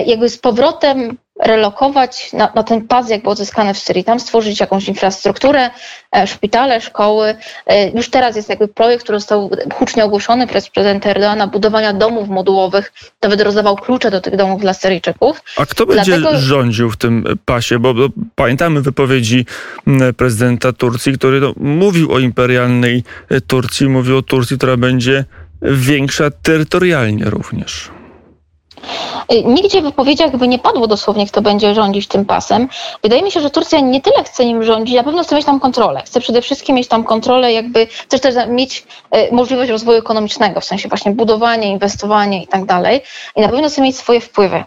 jakby 0.06 0.28
z 0.28 0.38
powrotem 0.38 1.18
relokować 1.38 2.32
na, 2.32 2.52
na, 2.54 2.62
ten 2.62 2.88
pas 2.88 3.10
jakby 3.10 3.30
odzyskany 3.30 3.74
w 3.74 3.78
Syrii, 3.78 4.04
tam 4.04 4.20
stworzyć 4.20 4.60
jakąś 4.60 4.88
infrastrukturę, 4.88 5.70
e, 6.16 6.26
szpitale, 6.26 6.80
szkoły. 6.80 7.34
E, 7.66 7.90
już 7.90 8.10
teraz 8.10 8.36
jest 8.36 8.48
jakby 8.48 8.68
projekt, 8.68 9.02
który 9.04 9.18
został 9.18 9.50
hucznie 9.74 10.04
ogłoszony 10.04 10.46
przez 10.46 10.70
prezydenta 10.70 11.10
Erdoana, 11.10 11.46
budowania 11.46 11.92
domów 11.92 12.28
modułowych, 12.28 12.92
nawet 13.22 13.40
rozdawał 13.40 13.76
klucze 13.76 14.10
do 14.10 14.20
tych 14.20 14.36
domów 14.36 14.60
dla 14.60 14.74
Syryjczyków. 14.74 15.42
A 15.56 15.66
kto 15.66 15.86
będzie 15.86 16.18
Dlatego... 16.18 16.40
rządził 16.40 16.90
w 16.90 16.96
tym 16.96 17.24
pasie? 17.44 17.78
Bo, 17.78 17.94
bo 17.94 18.08
pamiętamy 18.34 18.80
wypowiedzi 18.80 19.46
prezydenta 20.16 20.72
Turcji, 20.72 21.12
który 21.12 21.40
no, 21.40 21.52
mówił 21.56 22.12
o 22.12 22.18
imperialnej 22.18 23.04
Turcji, 23.46 23.88
mówił 23.88 24.16
o 24.16 24.22
Turcji, 24.22 24.56
która 24.56 24.76
będzie 24.76 25.24
większa 25.62 26.30
terytorialnie 26.30 27.24
również. 27.24 27.90
Y, 29.32 29.44
nigdzie 29.44 29.80
w 29.80 29.84
wypowiedziach 29.84 30.36
by 30.36 30.48
nie 30.48 30.58
padło 30.58 30.86
dosłownie, 30.86 31.26
kto 31.26 31.42
będzie 31.42 31.74
rządzić 31.74 32.06
tym 32.06 32.24
pasem. 32.24 32.68
Wydaje 33.02 33.22
mi 33.22 33.30
się, 33.30 33.40
że 33.40 33.50
Turcja 33.50 33.80
nie 33.80 34.00
tyle 34.00 34.24
chce 34.24 34.44
nim 34.44 34.62
rządzić, 34.62 34.96
na 34.96 35.04
pewno 35.04 35.22
chce 35.22 35.36
mieć 35.36 35.46
tam 35.46 35.60
kontrolę. 35.60 36.02
Chce 36.06 36.20
przede 36.20 36.42
wszystkim 36.42 36.76
mieć 36.76 36.88
tam 36.88 37.04
kontrolę, 37.04 37.52
jakby 37.52 37.86
też 38.08 38.20
też 38.20 38.34
mieć 38.48 38.86
y, 39.16 39.34
możliwość 39.34 39.70
rozwoju 39.70 39.98
ekonomicznego, 39.98 40.60
w 40.60 40.64
sensie 40.64 40.88
właśnie 40.88 41.12
budowanie, 41.12 41.68
inwestowanie 41.68 42.42
i 42.42 42.46
tak 42.46 42.64
dalej. 42.64 43.00
I 43.36 43.40
na 43.40 43.48
pewno 43.48 43.68
chce 43.68 43.82
mieć 43.82 43.96
swoje 43.96 44.20
wpływy. 44.20 44.64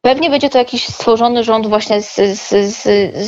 Pewnie 0.00 0.30
będzie 0.30 0.50
to 0.50 0.58
jakiś 0.58 0.88
stworzony 0.88 1.44
rząd 1.44 1.66
właśnie 1.66 2.02
z, 2.02 2.14
z, 2.14 2.48
z, 2.48 2.82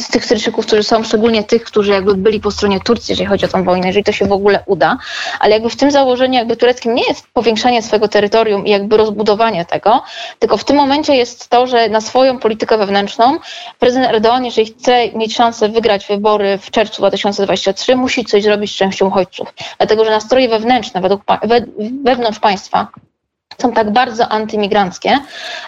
z 0.04 0.08
tych 0.08 0.24
Syryjczyków, 0.24 0.66
którzy 0.66 0.82
są 0.82 1.04
szczególnie 1.04 1.44
tych, 1.44 1.64
którzy 1.64 1.92
jakby 1.92 2.14
byli 2.14 2.40
po 2.40 2.50
stronie 2.50 2.80
Turcji, 2.80 3.12
jeżeli 3.12 3.26
chodzi 3.26 3.44
o 3.44 3.48
tę 3.48 3.64
wojnę, 3.64 3.86
jeżeli 3.86 4.04
to 4.04 4.12
się 4.12 4.26
w 4.26 4.32
ogóle 4.32 4.62
uda. 4.66 4.98
Ale 5.40 5.52
jakby 5.52 5.70
w 5.70 5.76
tym 5.76 5.90
założeniu 5.90 6.34
jakby 6.34 6.56
tureckim 6.56 6.94
nie 6.94 7.02
jest 7.08 7.26
powiększanie 7.32 7.82
swojego 7.82 8.08
terytorium 8.08 8.66
i 8.66 8.70
jakby 8.70 8.96
rozbudowanie 8.96 9.64
tego, 9.64 10.02
tylko 10.38 10.56
w 10.56 10.64
tym 10.64 10.76
momencie 10.76 11.16
jest 11.16 11.48
to, 11.48 11.66
że 11.66 11.88
na 11.88 12.00
swoją 12.00 12.38
politykę 12.38 12.78
wewnętrzną 12.78 13.38
prezydent 13.78 14.14
Erdogan, 14.14 14.44
jeżeli 14.44 14.66
chce 14.66 15.12
mieć 15.12 15.36
szansę 15.36 15.68
wygrać 15.68 16.06
wybory 16.06 16.58
w 16.58 16.70
czerwcu 16.70 17.02
2023, 17.02 17.96
musi 17.96 18.24
coś 18.24 18.42
zrobić 18.42 18.72
z 18.72 18.74
częścią 18.74 19.06
uchodźców. 19.06 19.54
Dlatego, 19.78 20.04
że 20.04 20.10
nastroje 20.10 20.48
wewnętrzne 20.48 21.00
według, 21.00 21.22
we, 21.42 21.60
wewnątrz 22.04 22.38
państwa 22.38 22.88
są 23.62 23.72
tak 23.72 23.92
bardzo 23.92 24.28
antymigranckie. 24.28 25.18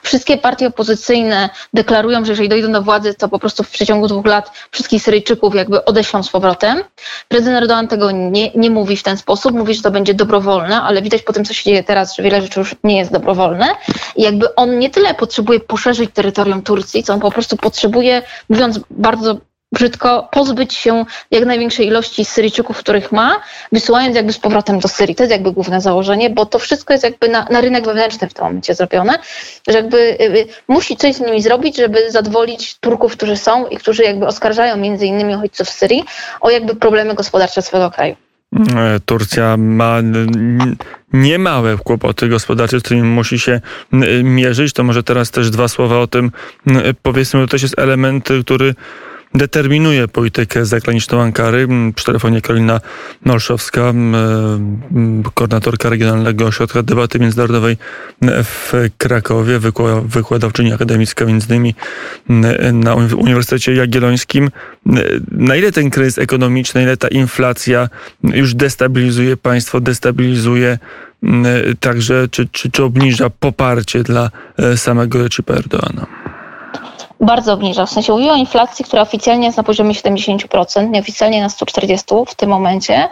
Wszystkie 0.03 0.39
partie 0.39 0.67
opozycyjne 0.67 1.51
deklarują, 1.75 2.25
że 2.25 2.33
jeżeli 2.33 2.49
dojdą 2.49 2.73
do 2.73 2.83
władzy, 2.83 3.15
to 3.15 3.29
po 3.29 3.39
prostu 3.39 3.63
w 3.63 3.71
przeciągu 3.71 4.07
dwóch 4.07 4.27
lat 4.27 4.51
wszystkich 4.71 5.03
Syryjczyków 5.03 5.55
jakby 5.55 5.85
odeślą 5.85 6.23
z 6.23 6.29
powrotem. 6.29 6.83
Prezydent 7.29 7.63
Erdogan 7.63 7.89
tego 7.89 8.11
nie, 8.11 8.51
nie 8.55 8.71
mówi 8.71 8.97
w 8.97 9.03
ten 9.03 9.17
sposób, 9.17 9.53
mówi, 9.53 9.75
że 9.75 9.83
to 9.83 9.91
będzie 9.91 10.15
dobrowolne, 10.15 10.83
ale 10.83 11.03
widać 11.03 11.23
po 11.23 11.33
tym, 11.33 11.45
co 11.45 11.55
się 11.55 11.65
dzieje 11.65 11.85
teraz, 11.85 12.17
że 12.17 12.23
wiele 12.23 12.43
rzeczy 12.43 12.61
już 12.61 12.75
nie 12.85 12.99
jest 12.99 13.13
dobrowolne. 13.13 13.67
I 14.17 14.23
jakby 14.23 14.55
on 14.55 14.79
nie 14.79 14.91
tyle 14.91 15.15
potrzebuje 15.15 15.61
poszerzyć 15.61 16.11
terytorium 16.15 16.63
Turcji, 16.63 17.03
co 17.03 17.15
on 17.15 17.21
po 17.21 17.31
prostu 17.31 17.57
potrzebuje, 17.57 18.23
mówiąc 18.49 18.81
bardzo 18.91 19.37
brzydko 19.73 20.29
pozbyć 20.33 20.75
się 20.75 21.05
jak 21.31 21.45
największej 21.45 21.87
ilości 21.87 22.25
Syryjczyków, 22.25 22.79
których 22.79 23.13
ma, 23.13 23.41
wysyłając 23.73 24.17
jakby 24.17 24.33
z 24.33 24.39
powrotem 24.39 24.79
do 24.79 24.89
Syrii. 24.89 25.15
To 25.15 25.23
jest 25.23 25.33
jakby 25.33 25.53
główne 25.53 25.81
założenie, 25.81 26.31
bo 26.31 26.47
to 26.47 26.59
wszystko 26.59 26.95
jest 26.95 27.05
jakby 27.05 27.29
na, 27.29 27.47
na 27.51 27.61
rynek 27.61 27.85
wewnętrzny 27.85 28.29
w 28.29 28.35
tym 28.35 28.45
momencie 28.45 28.75
zrobione, 28.75 29.19
że 29.69 29.79
jakby 29.79 29.99
y, 29.99 30.47
musi 30.69 30.97
coś 30.97 31.15
z 31.15 31.21
nimi 31.21 31.43
zrobić, 31.43 31.77
żeby 31.77 32.11
zadowolić 32.11 32.79
Turków, 32.79 33.13
którzy 33.13 33.37
są 33.37 33.67
i 33.67 33.77
którzy 33.77 34.03
jakby 34.03 34.27
oskarżają 34.27 34.77
między 34.77 35.07
innymi 35.07 35.35
uchodźców 35.35 35.69
z 35.69 35.73
Syrii 35.73 36.05
o 36.41 36.51
jakby 36.51 36.77
problemy 36.77 37.15
gospodarcze 37.15 37.63
swojego 37.63 37.91
kraju. 37.91 38.17
E, 38.77 39.01
Turcja 39.07 39.57
ma 39.57 39.99
niemałe 41.13 41.77
kłopoty 41.85 42.29
gospodarcze, 42.29 42.81
z 42.81 42.83
którymi 42.83 43.09
musi 43.09 43.39
się 43.39 43.61
mierzyć. 44.23 44.73
To 44.73 44.85
może 44.85 45.03
teraz 45.03 45.31
też 45.31 45.51
dwa 45.51 45.69
słowa 45.69 45.99
o 45.99 46.07
tym 46.07 46.31
powiedzmy, 47.03 47.41
to 47.41 47.47
też 47.47 47.63
jest 47.63 47.79
element, 47.79 48.29
który 48.45 48.75
determinuje 49.35 50.09
politykę 50.09 50.65
zagraniczną 50.65 51.23
Ankary. 51.23 51.69
Przy 51.95 52.05
telefonie 52.05 52.41
Karolina 52.41 52.81
Nolszowska, 53.25 53.93
koordynatorka 55.35 55.89
Regionalnego 55.89 56.47
Ośrodka 56.47 56.83
Debaty 56.83 57.19
Międzynarodowej 57.19 57.77
w 58.23 58.73
Krakowie, 58.99 59.61
wykładowczyni 60.05 60.73
akademicka 60.73 61.25
między 61.25 61.47
innymi 61.49 61.75
na 62.73 62.95
Uniwersytecie 62.95 63.75
Jagiellońskim. 63.75 64.51
Na 65.31 65.57
ile 65.57 65.73
ten 65.73 65.91
kryzys 65.91 66.19
ekonomiczny, 66.19 66.81
na 66.81 66.87
ile 66.87 66.97
ta 66.97 67.09
inflacja 67.09 67.89
już 68.23 68.55
destabilizuje 68.55 69.37
państwo, 69.37 69.81
destabilizuje 69.81 70.79
także, 71.81 72.29
czy, 72.31 72.49
czy, 72.53 72.71
czy 72.71 72.85
obniża 72.85 73.31
poparcie 73.31 74.03
dla 74.03 74.31
e, 74.59 74.77
samego 74.77 75.23
Recipa 75.23 75.55
Erdoana? 75.55 76.07
Bardzo 77.21 77.53
obniża. 77.53 77.87
W 77.87 77.91
sensie 77.91 78.13
mówiła 78.13 78.33
o 78.33 78.37
inflacji, 78.37 78.85
która 78.85 79.03
oficjalnie 79.03 79.47
jest 79.47 79.59
na 79.59 79.65
poziomie 79.65 79.95
70%, 79.95 80.91
nieoficjalnie 80.91 81.43
na 81.43 81.49
140% 81.49 82.25
w 82.27 82.35
tym 82.35 82.51
momencie. 82.51 83.09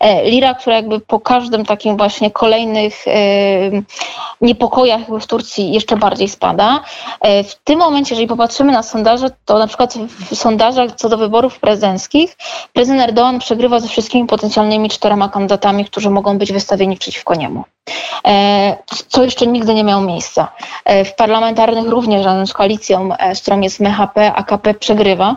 E, 0.00 0.30
lira, 0.30 0.54
która 0.54 0.76
jakby 0.76 1.00
po 1.00 1.20
każdym 1.20 1.64
takim 1.64 1.96
właśnie 1.96 2.30
kolejnych 2.30 3.08
e, 3.08 3.12
niepokojach 4.40 5.00
w 5.20 5.26
Turcji 5.26 5.72
jeszcze 5.72 5.96
bardziej 5.96 6.28
spada. 6.28 6.80
E, 7.20 7.44
w 7.44 7.54
tym 7.54 7.78
momencie, 7.78 8.14
jeżeli 8.14 8.28
popatrzymy 8.28 8.72
na 8.72 8.82
sondaże, 8.82 9.26
to 9.44 9.58
na 9.58 9.66
przykład 9.66 9.94
w 10.30 10.36
sondażach 10.36 10.92
co 10.96 11.08
do 11.08 11.16
wyborów 11.16 11.60
prezydenckich 11.60 12.36
prezydent 12.72 13.02
Erdogan 13.02 13.38
przegrywa 13.38 13.80
ze 13.80 13.88
wszystkimi 13.88 14.26
potencjalnymi 14.26 14.88
czterema 14.88 15.28
kandydatami, 15.28 15.84
którzy 15.84 16.10
mogą 16.10 16.38
być 16.38 16.52
wystawieni 16.52 16.96
przeciwko 16.96 17.34
niemu. 17.34 17.64
Co 19.08 19.24
jeszcze 19.24 19.46
nigdy 19.46 19.74
nie 19.74 19.84
miało 19.84 20.02
miejsca. 20.02 20.52
W 21.04 21.14
parlamentarnych 21.14 21.88
również 21.88 22.24
razem 22.24 22.46
z 22.46 22.52
koalicją, 22.52 23.10
z 23.34 23.40
którą 23.40 23.60
jest 23.60 23.80
MHP, 23.80 24.32
AKP 24.32 24.74
przegrywa. 24.74 25.36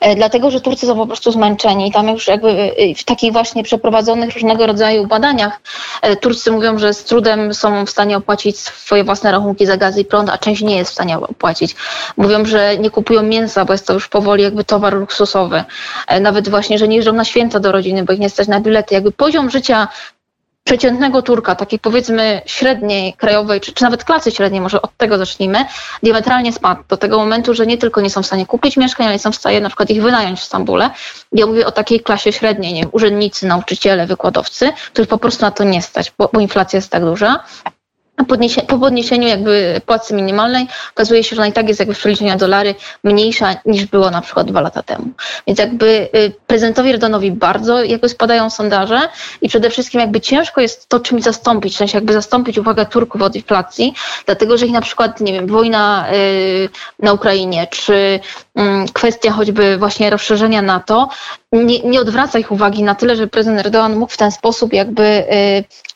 E, 0.00 0.14
dlatego, 0.14 0.50
że 0.50 0.60
Turcy 0.60 0.86
są 0.86 0.96
po 0.96 1.06
prostu 1.06 1.32
zmęczeni. 1.32 1.92
Tam 1.92 2.08
już 2.08 2.28
jakby 2.28 2.50
e, 2.50 2.94
w 2.94 3.04
takich 3.04 3.32
właśnie 3.32 3.62
przeprowadzonych 3.62 4.34
różnego 4.34 4.66
rodzaju 4.66 5.06
badaniach 5.06 5.60
e, 6.02 6.16
Turcy 6.16 6.52
mówią, 6.52 6.78
że 6.78 6.94
z 6.94 7.04
trudem 7.04 7.54
są 7.54 7.86
w 7.86 7.90
stanie 7.90 8.16
opłacić 8.16 8.58
swoje 8.58 9.04
własne 9.04 9.32
rachunki 9.32 9.66
za 9.66 9.76
gaz 9.76 9.98
i 9.98 10.04
prąd, 10.04 10.30
a 10.30 10.38
część 10.38 10.62
nie 10.62 10.76
jest 10.76 10.90
w 10.90 10.94
stanie 10.94 11.18
opłacić. 11.18 11.76
Mówią, 12.16 12.44
że 12.44 12.78
nie 12.78 12.90
kupują 12.90 13.22
mięsa, 13.22 13.64
bo 13.64 13.72
jest 13.72 13.86
to 13.86 13.92
już 13.92 14.08
powoli 14.08 14.42
jakby 14.42 14.64
towar 14.64 14.94
luksusowy. 14.94 15.64
Nawet 16.20 16.48
właśnie, 16.48 16.78
że 16.78 16.88
nie 16.88 16.96
jeżdżą 16.96 17.12
na 17.12 17.24
święta 17.24 17.60
do 17.60 17.72
rodziny, 17.72 18.04
bo 18.04 18.12
ich 18.12 18.20
nie 18.20 18.30
stać 18.30 18.48
na 18.48 18.60
bilety. 18.60 18.94
Jakby 18.94 19.12
poziom 19.12 19.50
życia 19.50 19.88
przeciętnego 20.64 21.22
Turka, 21.22 21.54
takiej 21.54 21.78
powiedzmy 21.78 22.42
średniej 22.46 23.12
krajowej, 23.12 23.60
czy, 23.60 23.72
czy 23.72 23.84
nawet 23.84 24.04
klasy 24.04 24.30
średniej, 24.30 24.60
może 24.60 24.82
od 24.82 24.96
tego 24.96 25.18
zacznijmy, 25.18 25.64
diametralnie 26.02 26.52
spadł 26.52 26.82
do 26.88 26.96
tego 26.96 27.18
momentu, 27.18 27.54
że 27.54 27.66
nie 27.66 27.78
tylko 27.78 28.00
nie 28.00 28.10
są 28.10 28.22
w 28.22 28.26
stanie 28.26 28.46
kupić 28.46 28.76
mieszkań, 28.76 29.06
ale 29.06 29.18
są 29.18 29.32
w 29.32 29.36
stanie 29.36 29.60
na 29.60 29.68
przykład 29.68 29.90
ich 29.90 30.02
wynająć 30.02 30.40
w 30.40 30.44
Stambule. 30.44 30.90
Ja 31.32 31.46
mówię 31.46 31.66
o 31.66 31.72
takiej 31.72 32.00
klasie 32.00 32.32
średniej, 32.32 32.72
nie 32.72 32.80
wiem, 32.80 32.90
urzędnicy, 32.92 33.46
nauczyciele, 33.46 34.06
wykładowcy, 34.06 34.72
których 34.92 35.08
po 35.08 35.18
prostu 35.18 35.44
na 35.44 35.50
to 35.50 35.64
nie 35.64 35.82
stać, 35.82 36.12
bo, 36.18 36.30
bo 36.32 36.40
inflacja 36.40 36.76
jest 36.76 36.90
tak 36.90 37.04
duża 37.04 37.44
podniesie, 38.24 38.62
po 38.62 38.78
podniesieniu 38.78 39.28
jakby 39.28 39.80
płacy 39.86 40.14
minimalnej 40.14 40.66
okazuje 40.90 41.24
się, 41.24 41.36
że 41.36 41.42
ona 41.42 41.48
i 41.48 41.52
tak 41.52 41.68
jest 41.68 41.80
jakby 41.80 41.94
w 41.94 41.98
przeliczeniu 41.98 42.30
na 42.30 42.36
dolary 42.36 42.74
mniejsza 43.04 43.56
niż 43.66 43.86
było 43.86 44.10
na 44.10 44.20
przykład 44.20 44.46
dwa 44.46 44.60
lata 44.60 44.82
temu. 44.82 45.04
Więc 45.46 45.58
jakby 45.58 46.08
y, 46.16 46.32
prezydentowi 46.46 46.90
Erdonowi 46.90 47.32
bardzo 47.32 47.84
jakby 47.84 48.08
spadają 48.08 48.50
sondaże 48.50 49.00
i 49.42 49.48
przede 49.48 49.70
wszystkim 49.70 50.00
jakby 50.00 50.20
ciężko 50.20 50.60
jest 50.60 50.88
to 50.88 51.00
czymś 51.00 51.22
zastąpić, 51.22 51.74
w 51.74 51.76
sensie 51.76 51.98
jakby 51.98 52.12
zastąpić 52.12 52.58
uwagę 52.58 52.86
Turków 52.86 53.22
od 53.22 53.36
inflacji, 53.36 53.94
dlatego 54.26 54.58
że 54.58 54.66
ich 54.66 54.72
na 54.72 54.80
przykład, 54.80 55.20
nie 55.20 55.32
wiem, 55.32 55.46
wojna 55.46 56.06
y, 56.12 56.68
na 56.98 57.12
Ukrainie, 57.12 57.66
czy 57.70 58.20
kwestia 58.92 59.32
choćby 59.32 59.76
właśnie 59.78 60.10
rozszerzenia 60.10 60.62
NATO 60.62 61.08
nie, 61.52 61.80
nie 61.80 62.00
odwraca 62.00 62.38
ich 62.38 62.52
uwagi 62.52 62.82
na 62.82 62.94
tyle, 62.94 63.16
że 63.16 63.26
prezydent 63.26 63.60
Erdogan 63.66 63.96
mógł 63.96 64.12
w 64.12 64.16
ten 64.16 64.30
sposób 64.30 64.72
jakby 64.72 65.24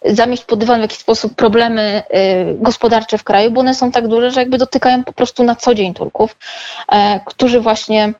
y, 0.06 0.14
zamieść 0.14 0.44
pod 0.44 0.58
dywan 0.58 0.78
w 0.78 0.82
jakiś 0.82 0.98
sposób 0.98 1.34
problemy 1.34 2.02
y, 2.14 2.56
gospodarcze 2.58 3.18
w 3.18 3.24
kraju, 3.24 3.50
bo 3.50 3.60
one 3.60 3.74
są 3.74 3.90
tak 3.90 4.08
duże, 4.08 4.30
że 4.30 4.40
jakby 4.40 4.58
dotykają 4.58 5.04
po 5.04 5.12
prostu 5.12 5.44
na 5.44 5.54
co 5.54 5.74
dzień 5.74 5.94
Turków, 5.94 6.36
e, 6.88 7.20
którzy 7.26 7.60
właśnie 7.60 8.14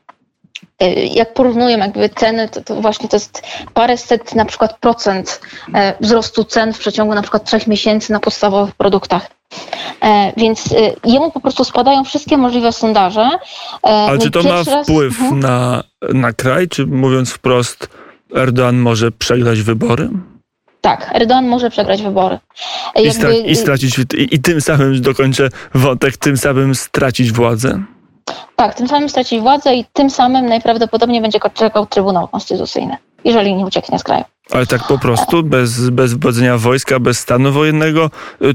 y, 0.82 0.86
jak 0.94 1.34
porównuję 1.34 1.78
jakby 1.78 2.08
ceny, 2.08 2.48
to, 2.48 2.60
to, 2.60 2.74
właśnie 2.74 3.08
to 3.08 3.16
jest 3.16 3.42
paręset 3.74 4.34
na 4.34 4.44
przykład 4.44 4.78
procent 4.78 5.40
e, 5.74 5.94
wzrostu 6.00 6.44
cen 6.44 6.72
w 6.72 6.78
przeciągu 6.78 7.14
na 7.14 7.22
przykład 7.22 7.44
trzech 7.44 7.66
miesięcy 7.66 8.12
na 8.12 8.20
podstawowych 8.20 8.74
produktach. 8.74 9.33
E, 10.02 10.32
więc 10.36 10.74
jemu 11.04 11.30
po 11.30 11.40
prostu 11.40 11.64
spadają 11.64 12.04
wszystkie 12.04 12.36
możliwe 12.36 12.72
sondaże. 12.72 13.30
Ale 13.82 14.18
czy 14.18 14.30
to 14.30 14.42
ma 14.42 14.64
wpływ 14.64 15.12
raz... 15.12 15.32
Mhm. 15.32 15.40
na, 15.40 15.84
na 16.12 16.32
kraj, 16.32 16.68
czy 16.68 16.86
mówiąc 16.86 17.30
wprost, 17.30 17.88
Erdoğan 18.34 18.74
może 18.74 19.12
przegrać 19.12 19.62
wybory? 19.62 20.08
Tak, 20.80 21.14
Erdoğan 21.14 21.48
może 21.48 21.70
przegrać 21.70 22.02
wybory. 22.02 22.38
I, 22.96 23.50
i 23.50 23.56
stracić, 23.56 23.98
i, 23.98 24.34
i 24.34 24.38
tym 24.38 24.60
samym 24.60 25.02
dokończę 25.02 25.48
wątek, 25.74 26.16
tym 26.16 26.36
samym 26.36 26.74
stracić 26.74 27.32
władzę? 27.32 27.82
Tak, 28.56 28.74
tym 28.74 28.88
samym 28.88 29.08
stracić 29.08 29.40
władzę 29.40 29.74
i 29.74 29.84
tym 29.92 30.10
samym 30.10 30.46
najprawdopodobniej 30.46 31.22
będzie 31.22 31.38
czekał 31.54 31.86
Trybunał 31.86 32.28
Konstytucyjny, 32.28 32.96
jeżeli 33.24 33.54
nie 33.54 33.64
ucieknie 33.64 33.98
z 33.98 34.02
kraju. 34.02 34.24
Ale 34.50 34.66
tak 34.66 34.86
po 34.86 34.98
prostu, 34.98 35.42
bez, 35.42 35.90
bez 35.90 36.14
wwodzenia 36.14 36.58
wojska, 36.58 37.00
bez 37.00 37.18
stanu 37.18 37.52
wojennego. 37.52 38.10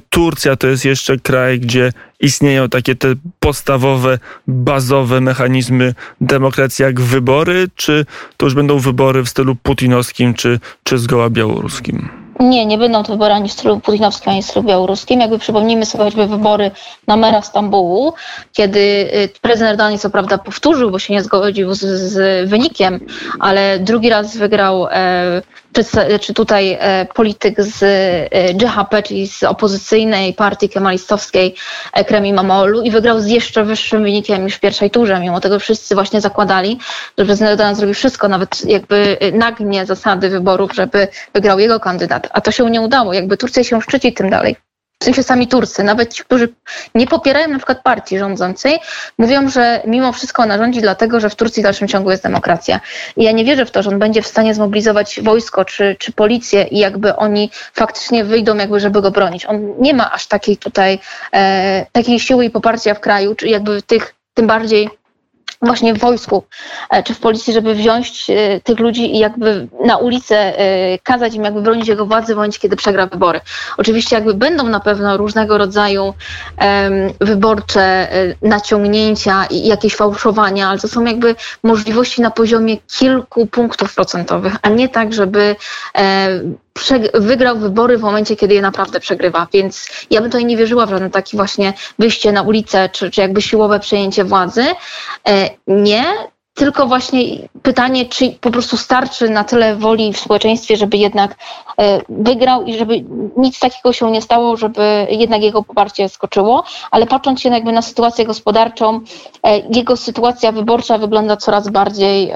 Turcja 0.10 0.55
to 0.55 0.67
jest 0.67 0.86
jeszcze 0.86 1.17
kraj, 1.17 1.60
gdzie 1.60 1.91
istnieją 2.19 2.69
takie 2.69 2.96
te 2.96 3.08
podstawowe, 3.39 4.19
bazowe 4.48 5.22
mechanizmy 5.22 5.93
demokracji 6.22 6.84
jak 6.84 7.01
wybory, 7.01 7.67
czy 7.75 8.05
to 8.38 8.46
już 8.46 8.55
będą 8.55 8.79
wybory 8.79 9.24
w 9.24 9.29
stylu 9.29 9.55
putinowskim, 9.55 10.34
czy, 10.34 10.60
czy 10.84 10.98
zgoła 10.98 11.29
białoruskim? 11.29 12.10
Nie, 12.39 12.65
nie 12.65 12.77
będą 12.77 13.03
to 13.03 13.12
wybory 13.12 13.34
ani 13.34 13.50
w 13.50 13.51
stylu 13.51 13.79
putinowskim, 13.79 14.31
ani 14.31 14.43
w 14.43 14.46
stylu 14.46 14.63
białoruskim. 14.65 15.19
Jakby 15.19 15.39
przypomnijmy 15.39 15.86
sobie 15.86 16.03
choćby 16.03 16.27
wybory 16.27 16.72
na 17.08 17.17
mera 17.17 17.41
Stambułu, 17.41 18.13
kiedy 18.53 18.79
y, 18.79 19.29
prezydent 19.41 19.72
Erdogani 19.72 20.00
co 20.00 20.10
prawda 20.10 20.38
powtórzył, 20.38 20.91
bo 20.91 21.00
się 21.00 21.13
nie 21.13 21.24
zgodził 21.24 21.74
z, 21.74 21.79
z 21.81 22.50
wynikiem, 22.50 23.00
ale 23.39 23.79
drugi 23.79 24.10
raz 24.10 24.38
wygrał 24.38 24.88
e, 24.91 25.41
czy 26.21 26.33
tutaj 26.33 26.77
e, 26.79 27.05
polityk 27.05 27.62
z 27.62 27.83
e, 27.83 29.01
czyli 29.03 29.27
z 29.27 29.43
opozycyjnej 29.43 30.33
partii 30.33 30.69
kemalistowskiej 30.69 31.55
Ekrem 31.93 32.25
Imamoglu 32.25 32.81
i 32.81 32.91
wygrał 32.91 33.19
z 33.19 33.27
jeszcze 33.27 33.63
wyższym 33.63 34.03
wynikiem 34.03 34.45
niż 34.45 34.55
w 34.55 34.59
pierwszej 34.59 34.91
turze. 34.91 35.19
Mimo 35.19 35.39
tego 35.39 35.59
wszyscy 35.59 35.95
właśnie 35.95 36.21
zakładali, 36.21 36.79
że 37.17 37.25
prezydent 37.25 37.51
Erdogan 37.51 37.75
zrobi 37.75 37.93
wszystko, 37.93 38.27
nawet 38.27 38.65
jakby 38.65 39.17
nagnie 39.33 39.86
zasady 39.86 40.29
wyborów, 40.29 40.75
żeby 40.75 41.07
wygrał 41.33 41.59
jego 41.59 41.79
kandydat. 41.79 42.29
A 42.33 42.41
to 42.41 42.51
się 42.51 42.69
nie 42.69 42.81
udało. 42.81 43.13
Jakby 43.13 43.38
Turcja 43.38 43.63
się 43.63 43.81
szczyci 43.81 44.13
tym 44.13 44.29
dalej 44.29 44.69
w 45.00 45.06
sensie 45.06 45.24
sami 45.24 45.48
Turcy, 45.48 45.84
nawet 45.84 46.13
ci, 46.13 46.24
którzy 46.24 46.50
nie 46.96 47.08
popierają 47.08 47.48
na 47.48 47.58
przykład 47.58 47.84
partii 47.84 48.20
rządzącej, 48.20 48.79
mówią, 49.18 49.50
że 49.50 49.82
mimo 49.86 50.13
wszystko 50.13 50.44
ona 50.44 50.58
rządzi 50.58 50.82
dlatego, 50.82 51.20
że 51.20 51.29
w 51.29 51.36
Turcji 51.36 51.62
w 51.62 51.63
dalszym 51.63 51.88
ciągu 51.88 52.12
jest 52.12 52.24
demokracja. 52.24 52.79
I 53.18 53.24
ja 53.24 53.32
nie 53.32 53.46
wierzę 53.46 53.65
w 53.65 53.72
to, 53.72 53.84
że 53.84 53.89
on 53.89 54.00
będzie 54.00 54.22
w 54.22 54.27
stanie 54.27 54.53
zmobilizować 54.53 55.20
wojsko 55.24 55.65
czy, 55.65 55.96
czy 56.00 56.12
policję 56.12 56.63
i 56.63 56.79
jakby 56.79 57.15
oni 57.15 57.51
faktycznie 57.74 58.24
wyjdą, 58.24 58.56
jakby 58.56 58.79
żeby 58.79 59.01
go 59.01 59.12
bronić. 59.12 59.46
On 59.46 59.74
nie 59.79 59.94
ma 59.94 60.12
aż 60.12 60.27
takiej 60.27 60.58
tutaj, 60.58 61.00
e, 61.34 61.86
takiej 61.91 62.20
siły 62.20 62.46
i 62.46 62.50
poparcia 62.50 62.94
w 62.94 63.00
kraju, 63.00 63.36
czy 63.36 63.48
jakby 63.48 63.82
tych, 63.82 64.15
tym 64.34 64.48
bardziej 64.48 64.89
właśnie 65.62 65.94
w 65.94 66.00
wojsku 66.00 66.44
e, 66.89 67.04
czy 67.04 67.13
w 67.13 67.20
policji, 67.20 67.54
żeby 67.54 67.75
wziąć 67.75 68.30
e, 68.30 68.60
tych 68.60 68.80
ludzi 68.80 69.16
i 69.16 69.20
jakby 69.20 69.68
na 69.86 69.98
ulicę 69.98 70.60
e, 70.60 71.00
kazać 71.00 71.34
im 71.34 71.44
jakby 71.44 71.62
bronić 71.62 71.88
jego 71.88 72.06
władzy 72.06 72.34
w 72.34 72.36
momencie, 72.36 72.60
kiedy 72.60 72.75
przegra 72.75 73.06
wybory. 73.06 73.42
Oczywiście 73.78 74.16
jakby 74.16 74.34
będą 74.34 74.63
na 74.63 74.80
pewno 74.80 75.18
różnego 75.18 75.58
rodzaju 75.58 76.13
wyborcze 77.22 78.08
naciągnięcia 78.42 79.46
i 79.46 79.68
jakieś 79.68 79.96
fałszowania, 79.96 80.70
ale 80.70 80.80
to 80.80 80.88
są 80.88 81.06
jakby 81.06 81.36
możliwości 81.63 82.22
na 82.22 82.32
poziomie 82.32 82.78
kilku 82.78 83.48
punktów 83.48 83.96
procentowych, 83.96 84.56
a 84.62 84.70
nie 84.70 84.89
tak, 84.89 85.13
żeby 85.13 85.56
wygrał 87.14 87.58
wybory 87.58 87.98
w 87.98 88.02
momencie, 88.02 88.36
kiedy 88.36 88.54
je 88.54 88.62
naprawdę 88.62 89.00
przegrywa. 89.00 89.48
Więc 89.54 89.88
ja 90.12 90.22
bym 90.22 90.30
tutaj 90.30 90.46
nie 90.46 90.58
wierzyła 90.58 90.86
w 90.86 90.90
żadne 90.90 91.10
takie 91.10 91.38
właśnie 91.38 91.74
wyjście 92.00 92.32
na 92.32 92.42
ulicę, 92.42 92.90
czy, 92.90 93.12
czy 93.12 93.22
jakby 93.22 93.42
siłowe 93.42 93.80
przejęcie 93.80 94.24
władzy. 94.24 94.66
E, 95.28 95.50
nie, 95.68 96.04
tylko 96.60 96.88
właśnie 96.88 97.20
pytanie, 97.62 98.06
czy 98.06 98.32
po 98.42 98.52
prostu 98.52 98.78
starczy 98.78 99.30
na 99.30 99.44
tyle 99.44 99.76
woli 99.76 100.14
w 100.14 100.20
społeczeństwie, 100.20 100.78
żeby 100.78 100.98
jednak 100.98 101.36
e, 101.80 102.02
wygrał 102.10 102.64
i 102.64 102.78
żeby 102.78 103.06
nic 103.38 103.60
takiego 103.60 103.94
się 103.94 104.12
nie 104.12 104.22
stało, 104.22 104.58
żeby 104.58 105.08
jednak 105.10 105.42
jego 105.42 105.64
poparcie 105.64 106.10
skoczyło, 106.10 106.64
ale 106.92 107.08
patrząc 107.08 107.42
się 107.42 107.50
jakby 107.50 107.72
na 107.72 107.82
sytuację 107.82 108.26
gospodarczą, 108.26 109.02
e, 109.44 109.60
jego 109.60 109.98
sytuacja 109.98 110.52
wyborcza 110.52 110.98
wygląda 110.98 111.38
coraz 111.38 111.70
bardziej 111.70 112.32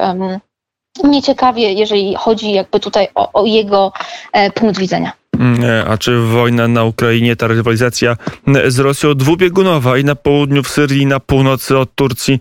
nieciekawie, 1.04 1.74
jeżeli 1.74 2.16
chodzi 2.18 2.52
jakby 2.52 2.80
tutaj 2.80 3.08
o, 3.16 3.42
o 3.42 3.46
jego 3.46 3.94
e, 4.34 4.52
punkt 4.52 4.80
widzenia. 4.80 5.12
Mm, 5.40 5.64
e, 5.64 5.86
a 5.86 5.98
czy 5.98 6.20
wojna 6.20 6.68
na 6.68 6.84
Ukrainie, 6.84 7.36
ta 7.36 7.48
rywalizacja 7.48 8.18
z 8.68 8.80
Rosją 8.80 9.16
dwubiegunowa 9.16 9.98
i 9.98 10.04
na 10.04 10.16
południu 10.16 10.64
w 10.64 10.70
Syrii, 10.70 11.06
na 11.06 11.20
północy 11.20 11.78
od 11.78 11.96
Turcji, 11.96 12.40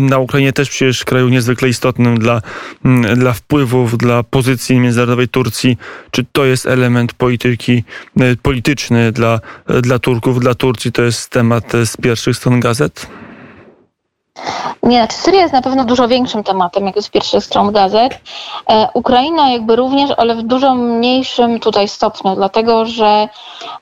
na 0.00 0.18
Ukrainie 0.18 0.52
też 0.52 0.70
przecież 0.70 1.04
kraju 1.04 1.28
niezwykle 1.28 1.68
istotnym 1.68 2.18
dla, 2.18 2.42
dla 3.16 3.32
wpływów, 3.32 3.98
dla 3.98 4.22
pozycji 4.22 4.80
międzynarodowej 4.80 5.28
Turcji. 5.28 5.78
Czy 6.10 6.24
to 6.32 6.44
jest 6.44 6.66
element 6.66 7.12
polityki, 7.12 7.84
e, 8.20 8.36
polityczny 8.36 9.12
dla, 9.12 9.40
dla 9.82 9.98
Turków, 9.98 10.40
dla 10.40 10.54
Turcji? 10.54 10.92
To 10.92 11.02
jest 11.02 11.30
temat 11.30 11.72
z 11.84 11.96
pierwszych 11.96 12.36
stron 12.36 12.60
gazet? 12.60 13.06
Nie, 14.82 14.98
znaczy 14.98 15.16
Syria 15.16 15.40
jest 15.40 15.52
na 15.52 15.62
pewno 15.62 15.84
dużo 15.84 16.08
większym 16.08 16.44
tematem, 16.44 16.86
jak 16.86 17.02
z 17.02 17.08
pierwszych 17.08 17.44
stron 17.44 17.72
gazet. 17.72 18.20
E, 18.70 18.88
Ukraina 18.94 19.50
jakby 19.50 19.76
również, 19.76 20.10
ale 20.16 20.34
w 20.34 20.42
dużo 20.42 20.74
mniejszym 20.74 21.60
tutaj 21.60 21.88
stopniu, 21.88 22.34
dlatego 22.34 22.86
że 22.86 23.28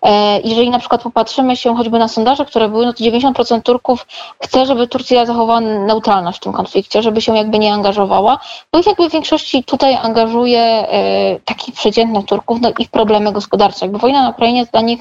e, 0.03 0.41
jeżeli 0.41 0.71
na 0.71 0.79
przykład 0.79 1.03
popatrzymy 1.03 1.57
się 1.57 1.77
choćby 1.77 1.99
na 1.99 2.09
sondaże, 2.09 2.45
które 2.45 2.69
były, 2.69 2.87
no 2.87 2.93
to 2.93 3.05
90% 3.05 3.63
Turków 3.63 4.07
chce, 4.43 4.67
żeby 4.67 4.87
Turcja 4.87 5.27
zachowała 5.27 5.61
neutralność 5.61 6.39
w 6.39 6.43
tym 6.43 6.53
konflikcie, 6.53 7.03
żeby 7.03 7.21
się 7.21 7.37
jakby 7.37 7.59
nie 7.59 7.73
angażowała, 7.73 8.39
bo 8.73 8.79
ich 8.79 8.87
jakby 8.87 9.09
w 9.09 9.13
większości 9.13 9.65
tutaj 9.65 9.95
angażuje 10.03 10.61
e, 10.61 11.41
takich 11.45 11.75
przeciętnych 11.75 12.27
Turków, 12.27 12.61
no 12.61 12.71
ich 12.79 12.91
problemy 12.91 13.33
gospodarcze. 13.33 13.79
Jakby 13.87 13.99
wojna 13.99 14.23
na 14.23 14.31
Ukrainie 14.31 14.59
jest 14.59 14.73
dla 14.73 14.81
nich 14.81 15.01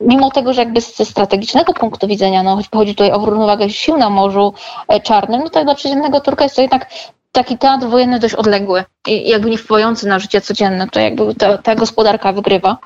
mimo 0.00 0.30
tego, 0.30 0.52
że 0.52 0.60
jakby 0.60 0.80
ze 0.80 1.04
strategicznego 1.04 1.72
punktu 1.72 2.06
widzenia, 2.06 2.42
no 2.42 2.58
chodzi 2.74 2.94
tutaj 2.94 3.12
o 3.12 3.26
równowagę 3.26 3.70
sił 3.70 3.96
na 3.96 4.10
Morzu 4.10 4.54
e, 4.88 5.00
Czarnym, 5.00 5.40
no 5.44 5.50
tak 5.50 5.64
dla 5.64 5.74
przeciętnego 5.74 6.20
Turka 6.20 6.44
jest 6.44 6.56
to 6.56 6.62
jednak 6.62 6.90
taki 7.32 7.58
teatr 7.58 7.86
wojenny 7.86 8.18
dość 8.18 8.34
odległy 8.34 8.84
i 9.06 9.28
jakby 9.28 9.50
nie 9.50 9.58
wpływający 9.58 10.08
na 10.08 10.18
życie 10.18 10.40
codzienne, 10.40 10.88
to 10.88 11.00
jakby 11.00 11.34
ta, 11.34 11.58
ta 11.58 11.74
gospodarka 11.74 12.32
wygrywa. 12.32 12.76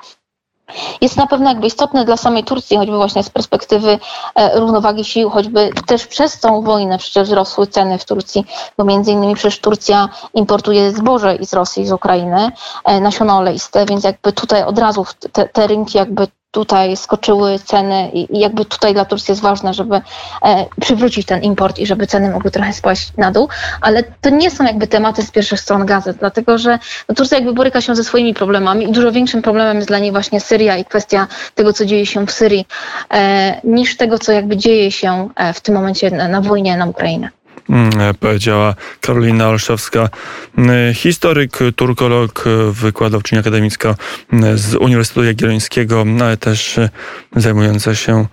Jest 1.01 1.17
na 1.17 1.27
pewno 1.27 1.49
jakby 1.49 1.67
istotny 1.67 2.05
dla 2.05 2.17
samej 2.17 2.43
Turcji, 2.43 2.77
choćby 2.77 2.97
właśnie 2.97 3.23
z 3.23 3.29
perspektywy 3.29 3.99
e, 4.35 4.59
równowagi 4.59 5.03
sił, 5.03 5.29
choćby 5.29 5.69
też 5.85 6.07
przez 6.07 6.39
tą 6.39 6.61
wojnę 6.61 6.97
przecież 6.97 7.27
wzrosły 7.27 7.67
ceny 7.67 7.97
w 7.97 8.05
Turcji, 8.05 8.45
bo 8.77 8.83
między 8.83 9.11
innymi 9.11 9.35
przecież 9.35 9.59
Turcja 9.59 10.09
importuje 10.33 10.91
zboże 10.91 11.35
i 11.35 11.45
z 11.45 11.53
Rosji, 11.53 11.87
z 11.87 11.91
Ukrainy, 11.91 12.51
e, 12.85 12.99
nasiona 12.99 13.37
oleiste, 13.37 13.85
więc 13.85 14.03
jakby 14.03 14.33
tutaj 14.33 14.63
od 14.63 14.79
razu 14.79 15.05
te, 15.31 15.49
te 15.49 15.67
rynki 15.67 15.97
jakby 15.97 16.27
tutaj 16.51 16.97
skoczyły 16.97 17.59
ceny 17.59 18.09
i 18.13 18.39
jakby 18.39 18.65
tutaj 18.65 18.93
dla 18.93 19.05
Turcji 19.05 19.31
jest 19.31 19.41
ważne, 19.41 19.73
żeby 19.73 20.01
e, 20.41 20.65
przywrócić 20.81 21.25
ten 21.25 21.43
import 21.43 21.79
i 21.79 21.85
żeby 21.85 22.07
ceny 22.07 22.29
mogły 22.29 22.51
trochę 22.51 22.73
spaść 22.73 23.13
na 23.17 23.31
dół, 23.31 23.49
ale 23.81 24.03
to 24.03 24.29
nie 24.29 24.51
są 24.51 24.63
jakby 24.63 24.87
tematy 24.87 25.23
z 25.23 25.31
pierwszych 25.31 25.59
stron 25.59 25.85
gazet, 25.85 26.17
dlatego 26.17 26.57
że 26.57 26.79
no, 27.09 27.15
Turcja 27.15 27.37
jakby 27.37 27.53
boryka 27.53 27.81
się 27.81 27.95
ze 27.95 28.03
swoimi 28.03 28.33
problemami 28.33 28.85
i 28.85 28.91
dużo 28.91 29.11
większym 29.11 29.41
problemem 29.41 29.77
jest 29.77 29.87
dla 29.87 29.99
niej 29.99 30.11
właśnie 30.11 30.39
Syria 30.39 30.77
i 30.77 30.85
kwestia 30.85 31.27
tego, 31.55 31.73
co 31.73 31.85
dzieje 31.85 32.05
się 32.05 32.27
w 32.27 32.31
Syrii, 32.31 32.67
e, 33.13 33.61
niż 33.63 33.97
tego, 33.97 34.19
co 34.19 34.31
jakby 34.31 34.57
dzieje 34.57 34.91
się 34.91 35.29
e, 35.35 35.53
w 35.53 35.61
tym 35.61 35.75
momencie 35.75 36.11
na, 36.11 36.27
na 36.27 36.41
wojnie 36.41 36.77
na 36.77 36.85
Ukrainę. 36.85 37.29
Mm, 37.69 38.15
powiedziała 38.19 38.75
Karolina 39.01 39.49
Olszewska, 39.49 40.09
mm, 40.57 40.93
historyk, 40.93 41.59
turkolog, 41.75 42.45
wykładowczyni 42.71 43.39
akademicka 43.39 43.95
mm, 44.33 44.57
z 44.57 44.75
Uniwersytetu 44.75 45.23
Jagiellońskiego, 45.23 46.05
no 46.05 46.25
ale 46.25 46.37
też 46.37 46.77
e, 46.77 46.89
zajmująca 47.35 47.95
się 47.95 48.25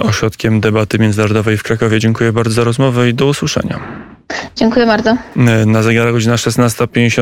ośrodkiem 0.00 0.60
debaty 0.60 0.98
międzynarodowej 0.98 1.58
w 1.58 1.62
Krakowie. 1.62 2.00
Dziękuję 2.00 2.32
bardzo 2.32 2.54
za 2.54 2.64
rozmowę 2.64 3.08
i 3.08 3.14
do 3.14 3.26
usłyszenia. 3.26 3.80
Dziękuję 4.56 4.86
bardzo. 4.86 5.16
Na 5.66 5.82
zegarach 5.82 6.12
godzina 6.12 6.36
16.50. 6.36 7.10